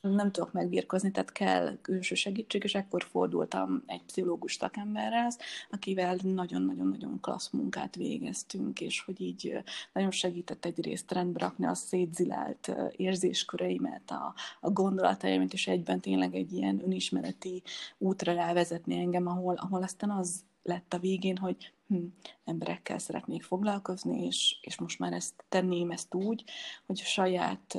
nem 0.00 0.30
tudok 0.30 0.52
megbírkozni, 0.52 1.10
tehát 1.10 1.32
kell 1.32 1.78
külső 1.82 2.14
segítség, 2.14 2.64
és 2.64 2.74
ekkor 2.74 3.02
fordultam 3.10 3.82
egy 3.86 4.02
pszichológus 4.02 4.54
szakemberrel, 4.54 5.30
akivel 5.70 6.16
nagyon-nagyon-nagyon 6.22 7.20
klassz 7.20 7.50
munkát 7.50 7.96
végeztünk, 7.96 8.80
és 8.80 9.00
hogy 9.00 9.20
így 9.20 9.62
nagyon 9.92 10.10
segített 10.10 10.64
egyrészt 10.64 11.12
rendbe 11.12 11.38
rakni 11.38 11.66
a 11.66 11.74
szétzilált 11.74 12.72
érzésköreimet, 12.96 14.10
a, 14.10 14.34
a 14.60 14.70
gondolataimat, 14.70 15.52
és 15.52 15.66
egyben 15.66 16.00
tényleg 16.00 16.34
egy 16.34 16.52
ilyen 16.52 16.82
önismereti 16.84 17.62
útra 18.00 18.32
rávezetni 18.32 18.98
engem, 18.98 19.26
ahol, 19.26 19.54
ahol 19.54 19.82
aztán 19.82 20.10
az 20.10 20.44
lett 20.62 20.94
a 20.94 20.98
végén, 20.98 21.36
hogy 21.36 21.72
hm, 21.88 22.04
emberekkel 22.50 22.98
szeretnék 22.98 23.42
foglalkozni, 23.42 24.24
és, 24.24 24.58
és 24.60 24.78
most 24.78 24.98
már 24.98 25.12
ezt 25.12 25.44
tenném 25.48 25.90
ezt 25.90 26.14
úgy, 26.14 26.44
hogy 26.86 27.00
a 27.02 27.08
saját 27.08 27.78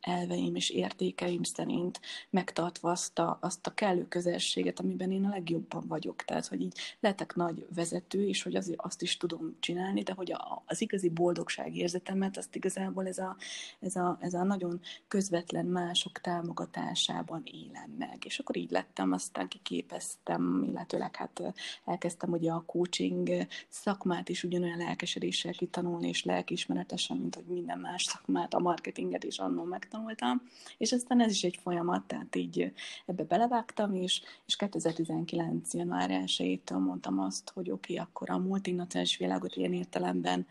elveim 0.00 0.54
és 0.54 0.70
értékeim 0.70 1.42
szerint 1.42 2.00
megtartva 2.30 2.90
azt 2.90 3.18
a, 3.18 3.38
azt 3.40 3.66
a 3.66 3.74
kellő 3.74 4.08
közelséget, 4.08 4.80
amiben 4.80 5.12
én 5.12 5.24
a 5.24 5.28
legjobban 5.28 5.84
vagyok. 5.86 6.24
Tehát, 6.24 6.46
hogy 6.46 6.60
így 6.60 6.78
lehetek 7.00 7.34
nagy 7.34 7.66
vezető, 7.74 8.26
és 8.26 8.42
hogy 8.42 8.56
azért 8.56 8.80
azt 8.80 9.02
is 9.02 9.16
tudom 9.16 9.56
csinálni, 9.60 10.02
de 10.02 10.12
hogy 10.12 10.32
a, 10.32 10.62
az 10.66 10.80
igazi 10.80 11.08
boldogság 11.08 11.76
érzetemet, 11.76 12.36
azt 12.36 12.56
igazából 12.56 13.06
ez 13.06 13.18
a, 13.18 13.36
ez, 13.80 13.96
a, 13.96 14.18
ez 14.20 14.34
a 14.34 14.42
nagyon 14.42 14.80
közvetlen 15.08 15.66
mások 15.66 16.20
támogatásában 16.20 17.42
élem 17.44 17.94
meg. 17.98 18.22
És 18.24 18.38
akkor 18.38 18.56
így 18.56 18.70
lettem, 18.70 19.12
aztán 19.12 19.48
kiképeztem, 19.48 20.62
illetőleg 20.68 21.16
hát 21.16 21.42
elkezdtem 21.84 22.30
ugye 22.30 22.52
a 22.52 22.64
coaching 22.66 23.46
szakmát 23.68 24.09
is 24.28 24.44
ugyanolyan 24.44 24.78
lelkesedéssel 24.78 25.52
kitanulni, 25.52 26.08
és 26.08 26.24
lelkiismeretesen, 26.24 27.16
mint 27.16 27.34
hogy 27.34 27.44
minden 27.44 27.78
más 27.78 28.02
szakmát, 28.02 28.54
a 28.54 28.58
marketinget 28.58 29.24
is 29.24 29.38
annól 29.38 29.66
megtanultam, 29.66 30.42
és 30.78 30.92
aztán 30.92 31.20
ez 31.20 31.30
is 31.30 31.42
egy 31.42 31.58
folyamat, 31.62 32.04
tehát 32.06 32.36
így 32.36 32.72
ebbe 33.06 33.24
belevágtam, 33.24 33.94
és, 33.94 34.22
és 34.46 34.56
2019. 34.56 35.74
január 35.74 36.10
1 36.10 36.60
mondtam 36.68 37.18
azt, 37.18 37.50
hogy 37.50 37.70
oké, 37.70 37.92
okay, 37.92 38.06
akkor 38.06 38.30
a 38.30 38.38
multinacionális 38.38 39.16
világot 39.16 39.56
ilyen 39.56 39.72
értelemben 39.72 40.46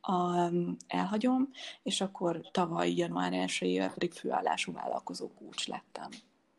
a, 0.00 0.50
elhagyom, 0.86 1.48
és 1.82 2.00
akkor 2.00 2.40
tavaly 2.50 2.92
január 2.94 3.32
1 3.32 3.82
pedig 3.94 4.12
főállású 4.12 4.72
vállalkozó 4.72 5.28
kulcs 5.28 5.66
lettem. 5.66 6.10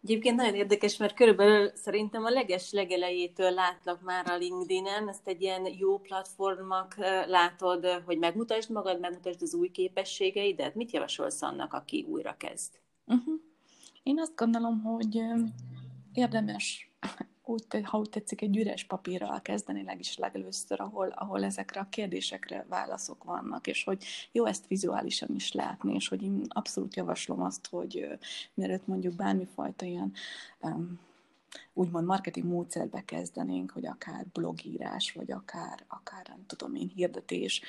Egyébként 0.04 0.36
nagyon 0.36 0.56
érdekes, 0.56 0.98
mert 0.98 1.16
körülbelül 1.16 1.72
szerintem 1.76 2.24
a 2.26 2.30
leges 2.30 2.72
legelejétől 2.72 3.52
látlak 3.52 4.02
már 4.02 4.32
a 4.32 4.38
LinkedIn-en, 4.38 5.10
ezt 5.10 5.28
egy 5.28 5.42
ilyen 5.42 5.68
jó 5.78 6.00
platformnak 6.00 6.96
látod, 7.28 7.86
hogy 8.06 8.18
megmutasd 8.18 8.72
magad, 8.72 9.00
megmutasd 9.00 9.42
az 9.42 9.54
új 9.54 9.70
képességeidet. 9.70 10.76
Mit 10.76 10.92
javasolsz 10.92 11.42
annak, 11.42 11.74
aki 11.74 12.06
újra 12.10 12.38
kezd? 12.38 12.74
Uh-huh. 13.06 13.34
Én 14.04 14.20
azt 14.20 14.36
gondolom, 14.36 14.82
hogy 14.82 15.22
érdemes 16.13 16.92
úgy, 17.45 17.65
ha 17.84 17.97
úgy 17.97 18.10
tetszik, 18.10 18.41
egy 18.41 18.58
üres 18.58 18.84
papírral 18.84 19.41
kezdeni 19.41 19.84
legis 19.84 20.17
legelőször, 20.17 20.82
ahol, 20.82 21.08
ahol 21.08 21.43
ezekre 21.43 21.79
a 21.79 21.89
kérdésekre 21.89 22.65
válaszok 22.69 23.23
vannak, 23.23 23.67
és 23.67 23.84
hogy 23.84 24.03
jó 24.32 24.45
ezt 24.45 24.67
vizuálisan 24.67 25.36
is 25.36 25.51
látni, 25.51 25.93
és 25.93 26.08
hogy 26.08 26.23
én 26.23 26.45
abszolút 26.47 26.95
javaslom 26.95 27.41
azt, 27.41 27.67
hogy 27.67 28.08
mielőtt 28.53 28.88
mondjuk 28.88 29.13
bármifajta 29.13 29.86
ilyen 29.86 30.13
um, 30.62 30.99
úgymond 31.73 32.06
marketing 32.06 32.45
módszerbe 32.45 33.06
kezdenénk, 33.06 33.71
hogy 33.71 33.88
akár 33.88 34.25
blogírás, 34.34 35.12
vagy 35.12 35.32
akár, 35.32 35.86
akár 35.88 36.27
nem 36.27 36.45
tudom 36.45 36.75
én, 36.75 36.91
hirdetés, 36.95 37.62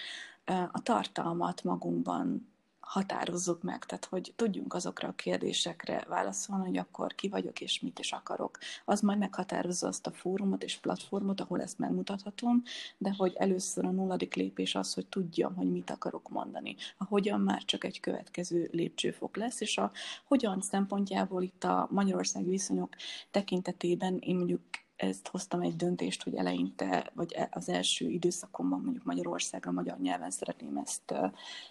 a 0.72 0.82
tartalmat 0.82 1.64
magunkban 1.64 2.53
határozzuk 2.86 3.62
meg, 3.62 3.84
tehát 3.84 4.04
hogy 4.04 4.32
tudjunk 4.36 4.74
azokra 4.74 5.08
a 5.08 5.14
kérdésekre 5.14 6.04
válaszolni, 6.08 6.66
hogy 6.66 6.76
akkor 6.76 7.14
ki 7.14 7.28
vagyok 7.28 7.60
és 7.60 7.80
mit 7.80 7.98
is 7.98 8.12
akarok. 8.12 8.58
Az 8.84 9.00
majd 9.00 9.18
meghatározza 9.18 9.86
azt 9.86 10.06
a 10.06 10.10
fórumot 10.10 10.62
és 10.62 10.76
platformot, 10.76 11.40
ahol 11.40 11.62
ezt 11.62 11.78
megmutathatom, 11.78 12.62
de 12.98 13.14
hogy 13.16 13.34
először 13.34 13.84
a 13.84 13.90
nulladik 13.90 14.34
lépés 14.34 14.74
az, 14.74 14.94
hogy 14.94 15.06
tudjam, 15.06 15.54
hogy 15.54 15.70
mit 15.70 15.90
akarok 15.90 16.28
mondani. 16.28 16.76
A 16.96 17.04
hogyan 17.04 17.40
már 17.40 17.64
csak 17.64 17.84
egy 17.84 18.00
következő 18.00 18.68
lépcsőfok 18.72 19.36
lesz, 19.36 19.60
és 19.60 19.78
a 19.78 19.92
hogyan 20.24 20.60
szempontjából 20.60 21.42
itt 21.42 21.64
a 21.64 21.88
Magyarország 21.90 22.48
viszonyok 22.48 22.94
tekintetében 23.30 24.18
én 24.18 24.36
mondjuk 24.36 24.60
ezt 24.96 25.28
hoztam 25.28 25.60
egy 25.60 25.76
döntést, 25.76 26.22
hogy 26.22 26.34
eleinte, 26.34 27.10
vagy 27.14 27.32
e, 27.32 27.48
az 27.52 27.68
első 27.68 28.08
időszakomban 28.08 28.80
mondjuk 28.80 29.04
Magyarországra, 29.04 29.70
magyar 29.70 29.98
nyelven 29.98 30.30
szeretném 30.30 30.76
ezt, 30.76 31.14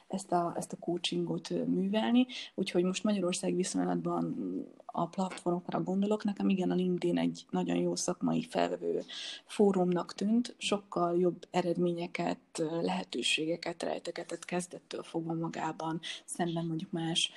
ezt, 0.08 0.32
a, 0.32 0.54
ezt 0.56 0.74
a 0.74 0.78
coachingot 0.78 1.50
művelni, 1.50 2.28
úgyhogy 2.56 2.84
most 2.84 3.04
Magyarország 3.04 3.56
viszonylatban 3.56 4.36
a 4.86 5.08
platformokra 5.08 5.84
gondolok, 5.84 6.24
nekem 6.24 6.50
igen 6.50 6.72
a 6.72 6.76
LinkedIn 6.76 7.18
egy 7.18 7.46
nagyon 7.50 7.78
jó 7.78 7.96
szakmai 7.96 8.44
felvevő 8.44 9.04
fórumnak 9.46 10.14
tűnt, 10.14 10.56
sokkal 10.58 11.20
jobb 11.20 11.48
eredményeket, 11.52 12.40
lehetőségeket 12.82 13.84
rejtegetett 13.84 14.46
kezdettől 14.46 15.04
fogva 15.04 15.34
magában, 15.34 16.00
szemben 16.26 16.66
mondjuk 16.66 16.92
más, 16.92 17.32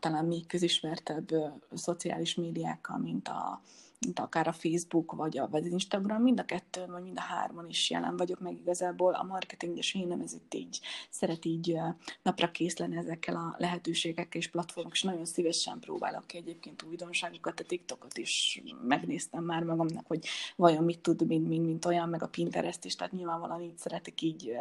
talán 0.00 0.24
még 0.24 0.46
közismertebb 0.46 1.28
szociális 1.74 2.34
médiákkal, 2.34 2.98
mint 2.98 3.28
a 3.28 3.60
mint 4.00 4.18
akár 4.18 4.48
a 4.48 4.52
Facebook, 4.52 5.12
vagy, 5.12 5.38
a, 5.38 5.48
vagy 5.48 5.66
Instagram, 5.66 6.22
mind 6.22 6.40
a 6.40 6.44
kettőn, 6.44 6.90
vagy 6.90 7.02
mind 7.02 7.18
a 7.18 7.20
hárman 7.20 7.68
is 7.68 7.90
jelen 7.90 8.16
vagyok, 8.16 8.40
meg 8.40 8.58
igazából. 8.58 9.14
A 9.14 9.22
marketinges 9.22 9.94
én 9.94 10.06
nem 10.06 10.20
ez 10.20 10.32
itt 10.32 10.54
így 10.54 10.80
szeret 11.10 11.44
így 11.44 11.78
napra 12.22 12.50
kész 12.50 12.76
lenni 12.76 12.96
ezekkel 12.96 13.36
a 13.36 13.54
lehetőségekkel 13.58 14.40
és 14.40 14.48
platformok, 14.48 14.92
és 14.92 15.02
nagyon 15.02 15.24
szívesen 15.24 15.78
próbálok 15.78 16.26
ki 16.26 16.36
egyébként 16.36 16.82
újdonságokat, 16.82 17.60
a 17.60 17.64
TikTokot 17.64 18.18
is 18.18 18.62
megnéztem 18.82 19.44
már 19.44 19.62
magamnak, 19.62 20.06
hogy 20.06 20.26
vajon 20.56 20.84
mit 20.84 21.00
tud, 21.00 21.26
mint, 21.26 21.48
mint, 21.48 21.64
mint 21.64 21.84
olyan, 21.84 22.08
meg 22.08 22.22
a 22.22 22.28
Pinterest 22.28 22.84
is, 22.84 22.96
tehát 22.96 23.12
nyilvánvalóan 23.12 23.62
így 23.62 23.78
szeretek 23.78 24.22
így, 24.22 24.56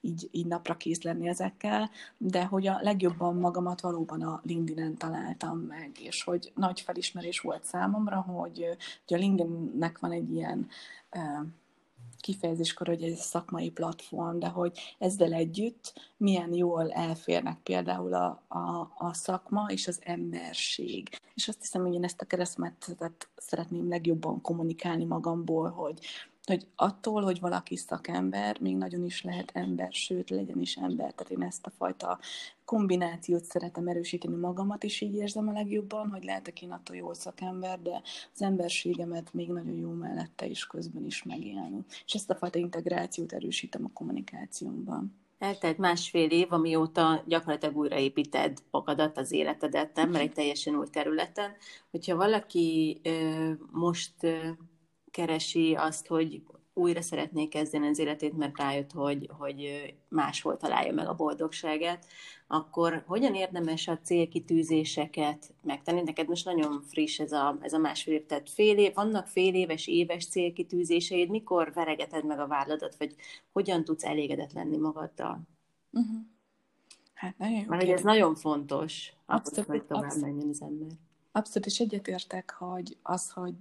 így, 0.00 0.28
így 0.30 0.46
napra 0.46 0.76
kész 0.76 1.02
lenni 1.02 1.28
ezekkel, 1.28 1.90
de 2.16 2.44
hogy 2.44 2.66
a 2.66 2.78
legjobban 2.82 3.36
magamat 3.36 3.80
valóban 3.80 4.22
a 4.22 4.40
LinkedIn-en 4.44 4.96
találtam 4.96 5.58
meg, 5.58 5.98
és 6.00 6.22
hogy 6.22 6.52
nagy 6.54 6.80
felismerés 6.80 7.40
volt 7.40 7.64
számomra, 7.64 8.20
hogy 8.20 8.76
Ugye 9.06 9.16
a 9.16 9.18
LinkedInnek 9.18 9.98
van 9.98 10.12
egy 10.12 10.32
ilyen 10.32 10.68
kifejezéskor, 12.20 12.86
hogy 12.86 13.02
ez 13.02 13.10
egy 13.10 13.16
szakmai 13.16 13.70
platform, 13.70 14.38
de 14.38 14.48
hogy 14.48 14.78
ezzel 14.98 15.32
együtt 15.32 16.12
milyen 16.16 16.54
jól 16.54 16.92
elférnek 16.92 17.58
például 17.62 18.14
a, 18.14 18.42
a, 18.48 18.92
a 18.98 19.12
szakma 19.12 19.66
és 19.68 19.88
az 19.88 20.00
emberség. 20.04 21.08
És 21.34 21.48
azt 21.48 21.60
hiszem, 21.60 21.82
hogy 21.82 21.94
én 21.94 22.04
ezt 22.04 22.20
a 22.20 22.26
keresztmetszetet 22.26 23.28
szeretném 23.36 23.88
legjobban 23.88 24.40
kommunikálni 24.40 25.04
magamból, 25.04 25.70
hogy 25.70 25.98
hogy 26.46 26.66
attól, 26.76 27.22
hogy 27.22 27.40
valaki 27.40 27.76
szakember, 27.76 28.60
még 28.60 28.76
nagyon 28.76 29.04
is 29.04 29.22
lehet 29.22 29.50
ember, 29.54 29.92
sőt, 29.92 30.30
legyen 30.30 30.60
is 30.60 30.76
ember. 30.76 31.12
Tehát 31.12 31.32
én 31.32 31.42
ezt 31.42 31.66
a 31.66 31.70
fajta 31.70 32.18
kombinációt 32.64 33.44
szeretem 33.44 33.88
erősíteni 33.88 34.36
magamat, 34.36 34.84
és 34.84 35.00
így 35.00 35.14
érzem 35.14 35.48
a 35.48 35.52
legjobban, 35.52 36.10
hogy 36.10 36.24
lehetek 36.24 36.62
én 36.62 36.70
attól 36.70 36.96
jó 36.96 37.12
szakember, 37.12 37.82
de 37.82 38.02
az 38.34 38.42
emberségemet 38.42 39.32
még 39.32 39.48
nagyon 39.48 39.76
jó 39.76 39.90
mellette 39.90 40.46
is 40.46 40.66
közben 40.66 41.04
is 41.04 41.22
megélni. 41.22 41.84
És 42.06 42.14
ezt 42.14 42.30
a 42.30 42.34
fajta 42.34 42.58
integrációt 42.58 43.32
erősítem 43.32 43.84
a 43.84 43.90
kommunikációmban. 43.92 45.18
Eltelt 45.38 45.78
másfél 45.78 46.30
év, 46.30 46.52
amióta 46.52 47.24
gyakorlatilag 47.26 47.76
újraépíted 47.76 48.58
magadat, 48.70 49.18
az 49.18 49.32
életedet, 49.32 49.94
nem? 49.94 50.10
Mert 50.10 50.24
egy 50.24 50.32
teljesen 50.32 50.76
új 50.76 50.86
területen. 50.90 51.50
Hogyha 51.90 52.16
valaki 52.16 53.00
most 53.70 54.14
keresi 55.10 55.74
azt, 55.74 56.06
hogy 56.06 56.42
újra 56.74 57.02
szeretné 57.02 57.48
kezdeni 57.48 57.86
az 57.86 57.98
életét, 57.98 58.36
mert 58.36 58.58
rájött, 58.58 58.92
hogy, 58.92 59.30
hogy 59.38 59.94
máshol 60.08 60.56
találja 60.56 60.92
meg 60.92 61.08
a 61.08 61.14
boldogságát, 61.14 62.06
akkor 62.46 63.02
hogyan 63.06 63.34
érdemes 63.34 63.88
a 63.88 63.98
célkitűzéseket 63.98 65.54
megtenni? 65.62 66.02
Neked 66.02 66.28
most 66.28 66.44
nagyon 66.44 66.82
friss 66.82 67.18
ez 67.18 67.32
a, 67.32 67.58
ez 67.60 67.72
a 67.72 67.78
másfél 67.78 68.14
év, 68.14 68.26
tehát 68.26 68.50
fél 68.50 68.78
év, 68.78 68.94
vannak 68.94 69.26
fél 69.26 69.54
éves, 69.54 69.86
éves 69.86 70.26
célkitűzéseid, 70.26 71.30
mikor 71.30 71.72
veregeted 71.72 72.24
meg 72.24 72.38
a 72.38 72.46
válladat, 72.46 72.96
vagy 72.96 73.14
hogyan 73.52 73.84
tudsz 73.84 74.04
elégedett 74.04 74.52
lenni 74.52 74.76
magaddal? 74.76 75.40
Uh-huh. 75.92 76.20
Hát 77.14 77.38
nagyon 77.38 77.58
jó 77.58 77.64
Mert 77.68 77.88
ez 77.88 78.02
nagyon 78.02 78.34
fontos, 78.34 79.12
abszolút, 79.26 79.70
hogy 79.70 79.84
tovább 79.84 80.04
abszolút, 80.04 80.26
menjen 80.26 80.48
az 80.48 80.62
ember. 80.62 80.88
Abszolút, 81.32 81.66
és 81.66 81.80
egyetértek, 81.80 82.50
hogy 82.50 82.96
az, 83.02 83.30
hogy 83.30 83.54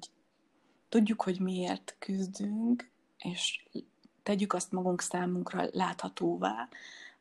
tudjuk, 0.90 1.22
hogy 1.22 1.40
miért 1.40 1.96
küzdünk, 2.00 2.90
és 3.18 3.66
tegyük 4.24 4.54
azt 4.54 4.72
magunk 4.72 5.02
számunkra 5.02 5.68
láthatóvá, 5.72 6.68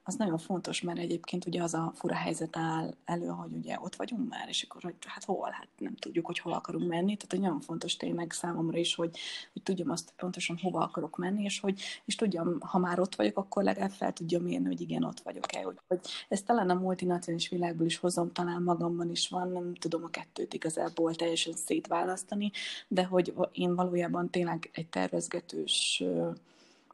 az 0.09 0.14
nagyon 0.14 0.38
fontos, 0.38 0.81
mert 0.81 0.99
egyébként 0.99 1.47
ugye 1.47 1.62
az 1.62 1.75
a 1.75 1.92
fura 1.94 2.14
helyzet 2.14 2.57
áll 2.57 2.94
elő, 3.05 3.27
hogy 3.27 3.53
ugye 3.53 3.79
ott 3.81 3.97
vagyunk 3.97 4.29
már, 4.29 4.49
és 4.49 4.62
akkor, 4.62 4.83
hogy 4.83 4.94
hát 5.07 5.25
hol, 5.25 5.51
hát 5.51 5.68
nem 5.79 5.94
tudjuk, 5.94 6.27
hogy 6.27 6.38
hol 6.38 6.53
akarunk 6.53 6.88
menni, 6.88 7.16
tehát 7.16 7.31
hogy 7.31 7.40
nagyon 7.40 7.61
fontos 7.61 7.97
tényleg 7.97 8.33
számomra 8.33 8.79
is, 8.79 8.94
hogy, 8.94 9.18
hogy 9.53 9.62
tudjam 9.62 9.90
azt 9.90 10.12
pontosan 10.16 10.59
hova 10.62 10.81
akarok 10.81 11.16
menni, 11.16 11.42
és 11.42 11.61
hogy 11.61 11.83
és 12.05 12.14
tudjam, 12.14 12.61
ha 12.61 12.79
már 12.79 13.01
ott 13.01 13.14
vagyok, 13.14 13.37
akkor 13.38 13.62
legalább 13.62 13.90
fel 13.90 14.12
tudjam 14.12 14.42
mérni, 14.42 14.66
hogy 14.66 14.81
igen, 14.81 15.05
ott 15.05 15.21
vagyok-e, 15.21 15.62
hogy, 15.62 15.79
hogy 15.88 16.01
ezt 16.29 16.47
talán 16.47 16.71
a 16.71 16.75
multinacionális 16.75 17.49
világból 17.49 17.87
is 17.87 17.97
hozom, 17.97 18.33
talán 18.33 18.62
magamban 18.62 19.11
is 19.11 19.29
van, 19.29 19.49
nem 19.49 19.75
tudom 19.75 20.05
a 20.05 20.11
kettőt 20.11 20.55
igazából 20.55 21.14
teljesen 21.14 21.53
szétválasztani, 21.53 22.51
de 22.88 23.05
hogy 23.05 23.35
én 23.53 23.75
valójában 23.75 24.31
tényleg 24.31 24.71
egy 24.73 24.87
tervezgetős 24.87 26.03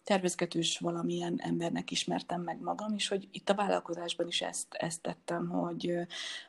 tervezgetős 0.04 0.78
valamilyen 0.78 1.34
embernek 1.38 1.90
ismertem 1.90 2.42
meg 2.42 2.60
magam, 2.60 2.94
és 2.94 3.08
hogy 3.08 3.28
itt 3.30 3.48
a 3.48 3.54
vállalkozásban 3.54 4.26
is 4.26 4.42
ezt, 4.42 4.66
ezt 4.70 5.02
tettem, 5.02 5.48
hogy, 5.48 5.92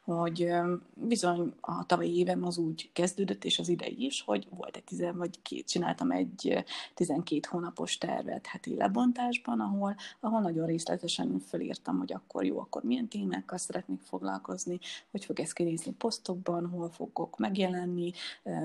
hogy 0.03 0.51
bizony 0.93 1.53
a 1.61 1.85
tavalyi 1.85 2.17
évem 2.17 2.45
az 2.45 2.57
úgy 2.57 2.89
kezdődött, 2.93 3.43
és 3.43 3.59
az 3.59 3.67
idei 3.67 4.05
is, 4.05 4.21
hogy 4.21 4.47
volt 4.49 4.75
egy 4.75 4.83
tizen, 4.83 5.17
vagy 5.17 5.41
két, 5.41 5.67
csináltam 5.67 6.11
egy 6.11 6.65
12 6.93 7.39
hónapos 7.49 7.97
tervet 7.97 8.45
heti 8.45 8.75
lebontásban, 8.75 9.59
ahol, 9.59 9.95
ahol 10.19 10.41
nagyon 10.41 10.65
részletesen 10.65 11.39
felírtam, 11.39 11.97
hogy 11.97 12.13
akkor 12.13 12.45
jó, 12.45 12.59
akkor 12.59 12.83
milyen 12.83 13.07
témákkal 13.07 13.57
szeretnék 13.57 14.01
foglalkozni, 14.01 14.79
hogy 15.11 15.25
fog 15.25 15.39
ez 15.39 15.53
kinézni 15.53 15.91
posztokban, 15.91 16.67
hol 16.67 16.89
fogok 16.89 17.37
megjelenni, 17.37 18.11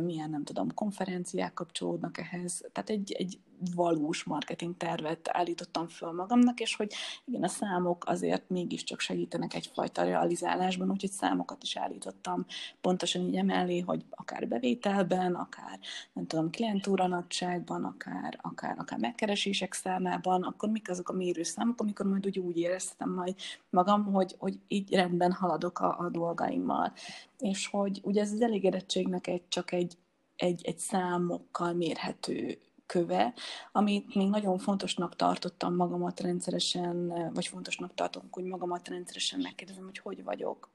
milyen, 0.00 0.30
nem 0.30 0.44
tudom, 0.44 0.74
konferenciák 0.74 1.54
kapcsolódnak 1.54 2.18
ehhez. 2.18 2.64
Tehát 2.72 2.90
egy, 2.90 3.12
egy 3.12 3.38
valós 3.74 4.24
marketing 4.24 4.76
tervet 4.76 5.28
állítottam 5.32 5.88
föl 5.88 6.12
magamnak, 6.12 6.60
és 6.60 6.76
hogy 6.76 6.92
igen, 7.24 7.42
a 7.42 7.48
számok 7.48 8.04
azért 8.06 8.48
mégiscsak 8.48 9.00
segítenek 9.00 9.54
egyfajta 9.54 10.02
realizálásban, 10.02 10.90
úgyhogy 10.90 11.10
számokat 11.10 11.62
is 11.62 11.76
állítottam 11.76 12.46
pontosan 12.80 13.22
így 13.22 13.36
emellé, 13.36 13.80
hogy 13.80 14.04
akár 14.10 14.48
bevételben, 14.48 15.34
akár 15.34 15.78
nem 16.12 16.26
tudom, 16.26 16.50
klientúra 16.50 17.06
nagyságban, 17.06 17.84
akár, 17.84 18.38
akár, 18.42 18.78
akár 18.78 18.98
megkeresések 18.98 19.72
számában, 19.72 20.42
akkor 20.42 20.68
mik 20.68 20.90
azok 20.90 21.08
a 21.08 21.12
mérőszámok, 21.12 21.80
amikor 21.80 22.06
majd 22.06 22.26
úgy, 22.26 22.38
úgy 22.38 22.58
éreztem 22.58 23.10
majd 23.10 23.34
magam, 23.70 24.04
hogy, 24.04 24.34
hogy 24.38 24.58
így 24.68 24.94
rendben 24.94 25.32
haladok 25.32 25.80
a, 25.80 25.98
a 25.98 26.08
dolgaimmal. 26.08 26.92
És 27.38 27.66
hogy 27.66 28.00
ugye 28.02 28.20
ez 28.20 28.32
az 28.32 28.40
elégedettségnek 28.40 29.26
egy, 29.26 29.42
csak 29.48 29.72
egy, 29.72 29.96
egy, 30.36 30.60
egy 30.64 30.78
számokkal 30.78 31.72
mérhető 31.72 32.58
köve, 32.90 33.34
amit 33.72 34.14
még 34.14 34.28
nagyon 34.28 34.58
fontosnak 34.58 35.16
tartottam 35.16 35.74
magamat 35.74 36.20
rendszeresen, 36.20 37.12
vagy 37.34 37.46
fontosnak 37.46 37.94
tartom, 37.94 38.22
hogy 38.30 38.44
magamat 38.44 38.88
rendszeresen 38.88 39.40
megkérdezem, 39.40 39.84
hogy 39.84 39.98
hogy 39.98 40.24
vagyok 40.24 40.68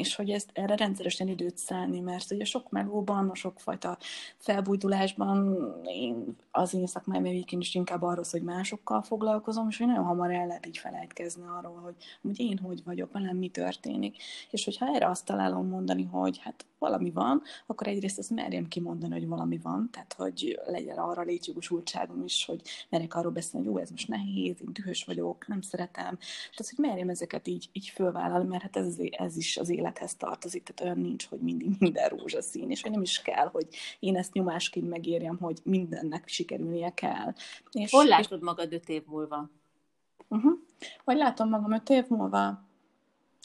és 0.00 0.14
hogy 0.14 0.30
ezt 0.30 0.50
erre 0.52 0.76
rendszeresen 0.76 1.28
időt 1.28 1.56
szállni, 1.56 2.00
mert 2.00 2.30
ugye 2.30 2.44
sok 2.44 2.70
melóban, 2.70 3.28
a 3.28 3.34
sokfajta 3.34 3.98
felbújdulásban 4.36 5.58
én 5.84 6.36
az 6.50 6.74
én 6.74 6.86
szakmáim 6.86 7.24
egyébként 7.24 7.62
is 7.62 7.74
inkább 7.74 8.02
arról, 8.02 8.24
hogy 8.30 8.42
másokkal 8.42 9.02
foglalkozom, 9.02 9.68
és 9.68 9.78
hogy 9.78 9.86
nagyon 9.86 10.04
hamar 10.04 10.30
el 10.30 10.46
lehet 10.46 10.66
így 10.66 10.78
felejtkezni 10.78 11.42
arról, 11.58 11.76
hogy, 11.76 11.94
hogy 12.22 12.40
én 12.40 12.58
hogy 12.58 12.84
vagyok, 12.84 13.12
velem 13.12 13.36
mi 13.36 13.48
történik. 13.48 14.16
És 14.50 14.64
hogyha 14.64 14.94
erre 14.94 15.08
azt 15.08 15.24
találom 15.24 15.68
mondani, 15.68 16.04
hogy 16.04 16.38
hát 16.38 16.64
valami 16.80 17.10
van, 17.10 17.42
akkor 17.66 17.86
egyrészt 17.86 18.18
azt 18.18 18.30
merjem 18.30 18.68
kimondani, 18.68 19.12
hogy 19.12 19.28
valami 19.28 19.58
van, 19.58 19.88
tehát 19.92 20.12
hogy 20.12 20.60
legyen 20.66 20.98
arra 20.98 21.22
létjogosultságom 21.22 22.24
is, 22.24 22.44
hogy 22.44 22.62
merjek 22.88 23.14
arról 23.14 23.32
beszélni, 23.32 23.66
hogy 23.66 23.74
jó, 23.74 23.82
ez 23.82 23.90
most 23.90 24.08
nehéz, 24.08 24.56
én 24.60 24.72
dühös 24.72 25.04
vagyok, 25.04 25.46
nem 25.46 25.60
szeretem. 25.60 26.18
Tehát, 26.56 26.74
hogy 26.74 26.78
merjem 26.78 27.08
ezeket 27.08 27.48
így, 27.48 27.68
így 27.72 27.88
fölvállalni, 27.88 28.48
mert 28.48 28.62
hát 28.62 28.76
ez, 28.76 28.96
ez 29.10 29.36
is 29.36 29.56
az 29.56 29.68
élethez 29.90 30.16
tartozik, 30.16 30.62
tehát 30.62 30.80
olyan 30.80 31.08
nincs, 31.08 31.28
hogy 31.28 31.40
mindig 31.40 31.68
minden 31.78 32.08
rózsaszín, 32.08 32.70
és 32.70 32.82
hogy 32.82 32.90
nem 32.90 33.02
is 33.02 33.22
kell, 33.22 33.46
hogy 33.46 33.66
én 33.98 34.16
ezt 34.16 34.32
nyomásként 34.32 34.88
megérjem, 34.88 35.38
hogy 35.38 35.58
mindennek 35.64 36.28
sikerülnie 36.28 36.94
kell. 36.94 37.32
És, 37.70 37.90
Hol 37.90 38.06
látod 38.06 38.38
és... 38.38 38.44
magad 38.44 38.72
öt 38.72 38.88
év 38.88 39.02
múlva? 39.06 39.50
Uh-huh. 40.28 40.52
Vagy 41.04 41.16
látom 41.16 41.48
magam 41.48 41.72
öt 41.72 41.88
év 41.88 42.04
múlva? 42.08 42.68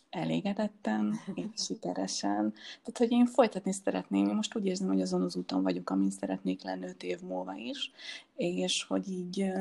elégedetten, 0.09 1.15
és 1.33 1.63
sikeresen. 1.63 2.53
Tehát, 2.53 2.97
hogy 2.97 3.11
én 3.11 3.25
folytatni 3.25 3.71
szeretném, 3.71 4.27
én 4.27 4.35
most 4.35 4.55
úgy 4.55 4.65
érzem, 4.65 4.87
hogy 4.87 5.01
azon 5.01 5.21
az 5.21 5.35
úton 5.35 5.63
vagyok, 5.63 5.89
amin 5.89 6.09
szeretnék 6.09 6.63
lenni 6.63 6.85
öt 6.85 7.03
év 7.03 7.21
múlva 7.21 7.55
is, 7.55 7.91
és 8.35 8.83
hogy 8.83 9.09
így, 9.09 9.51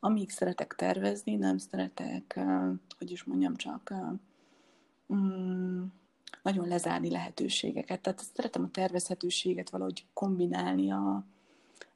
amíg 0.00 0.30
szeretek 0.30 0.74
tervezni, 0.74 1.34
nem 1.34 1.58
szeretek, 1.58 2.40
hogy 2.98 3.10
is 3.10 3.24
mondjam, 3.24 3.56
csak 3.56 3.94
mm, 5.14 5.82
nagyon 6.42 6.68
lezárni 6.68 7.10
lehetőségeket. 7.10 8.00
Tehát 8.00 8.24
szeretem 8.34 8.62
a 8.62 8.70
tervezhetőséget 8.70 9.70
valahogy 9.70 10.06
kombinálni 10.12 10.90
a, 10.92 11.24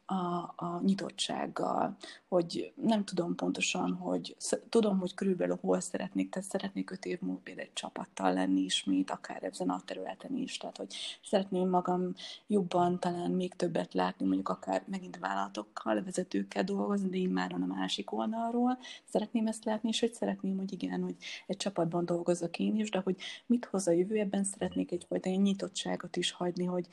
a, 0.06 0.52
a 0.56 0.80
nyitottsággal, 0.84 1.96
hogy 2.28 2.72
nem 2.74 3.04
tudom 3.04 3.34
pontosan, 3.34 3.92
hogy 3.92 4.36
tudom, 4.68 4.98
hogy 4.98 5.14
körülbelül 5.14 5.58
hol 5.60 5.80
szeretnék, 5.80 6.30
tehát 6.30 6.48
szeretnék 6.48 6.90
öt 6.90 7.04
év 7.04 7.20
múlva 7.20 7.40
például 7.44 7.66
egy 7.66 7.72
csapattal 7.72 8.32
lenni 8.32 8.60
ismét, 8.60 9.10
akár 9.10 9.42
ezen 9.42 9.68
a 9.68 9.82
területen 9.84 10.36
is, 10.36 10.56
tehát 10.56 10.76
hogy 10.76 10.94
szeretném 11.24 11.68
magam 11.68 12.14
jobban, 12.46 13.00
talán 13.00 13.30
még 13.30 13.54
többet 13.54 13.94
látni, 13.94 14.26
mondjuk 14.26 14.48
akár 14.48 14.82
megint 14.86 15.18
vállalatokkal, 15.18 16.02
vezetőkkel 16.02 16.64
dolgozni, 16.64 17.08
de 17.08 17.32
már 17.32 17.52
a 17.52 17.56
másik 17.56 18.12
oldalról. 18.12 18.78
Szeretném 19.04 19.46
ezt 19.46 19.64
látni, 19.64 19.88
és 19.88 20.00
hogy 20.00 20.12
szeretném, 20.12 20.56
hogy 20.56 20.72
igen, 20.72 21.02
hogy 21.02 21.16
egy 21.46 21.56
csapatban 21.56 22.04
dolgozok 22.04 22.58
én 22.58 22.76
is, 22.76 22.90
de 22.90 23.00
hogy 23.04 23.16
mit 23.46 23.64
hoz 23.64 23.86
a 23.86 23.92
jövő, 23.92 24.18
ebben 24.18 24.44
szeretnék 24.44 24.92
egyfajta 24.92 25.30
nyitottságot 25.30 26.16
is 26.16 26.30
hagyni, 26.30 26.64
hogy 26.64 26.88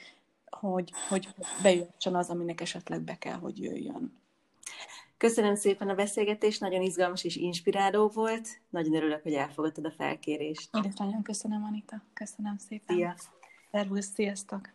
hogy, 0.70 0.92
hogy 1.10 1.28
bejöjjön 1.62 2.16
az, 2.16 2.30
aminek 2.30 2.62
esetleg 2.62 3.02
be 3.02 3.18
kell, 3.18 3.38
hogy 3.38 3.62
jöjjön. 3.62 4.22
Köszönöm 5.18 5.56
szépen 5.56 5.90
a 5.90 5.96
beszélgetést, 5.96 6.60
nagyon 6.60 6.82
izgalmas 6.82 7.24
és 7.24 7.36
inspiráló 7.36 8.08
volt. 8.08 8.48
Nagyon 8.70 8.96
örülök, 8.96 9.24
hogy 9.24 9.34
elfogadtad 9.34 9.86
a 9.86 9.92
felkérést. 9.92 10.70
Én 10.76 10.94
nagyon 10.96 11.24
köszönöm, 11.24 11.64
Anita. 11.64 12.04
Köszönöm 12.14 12.58
szépen. 12.58 12.96
Szia! 12.96 13.16
Szervusz, 13.72 14.12
sziasztok! 14.14 14.70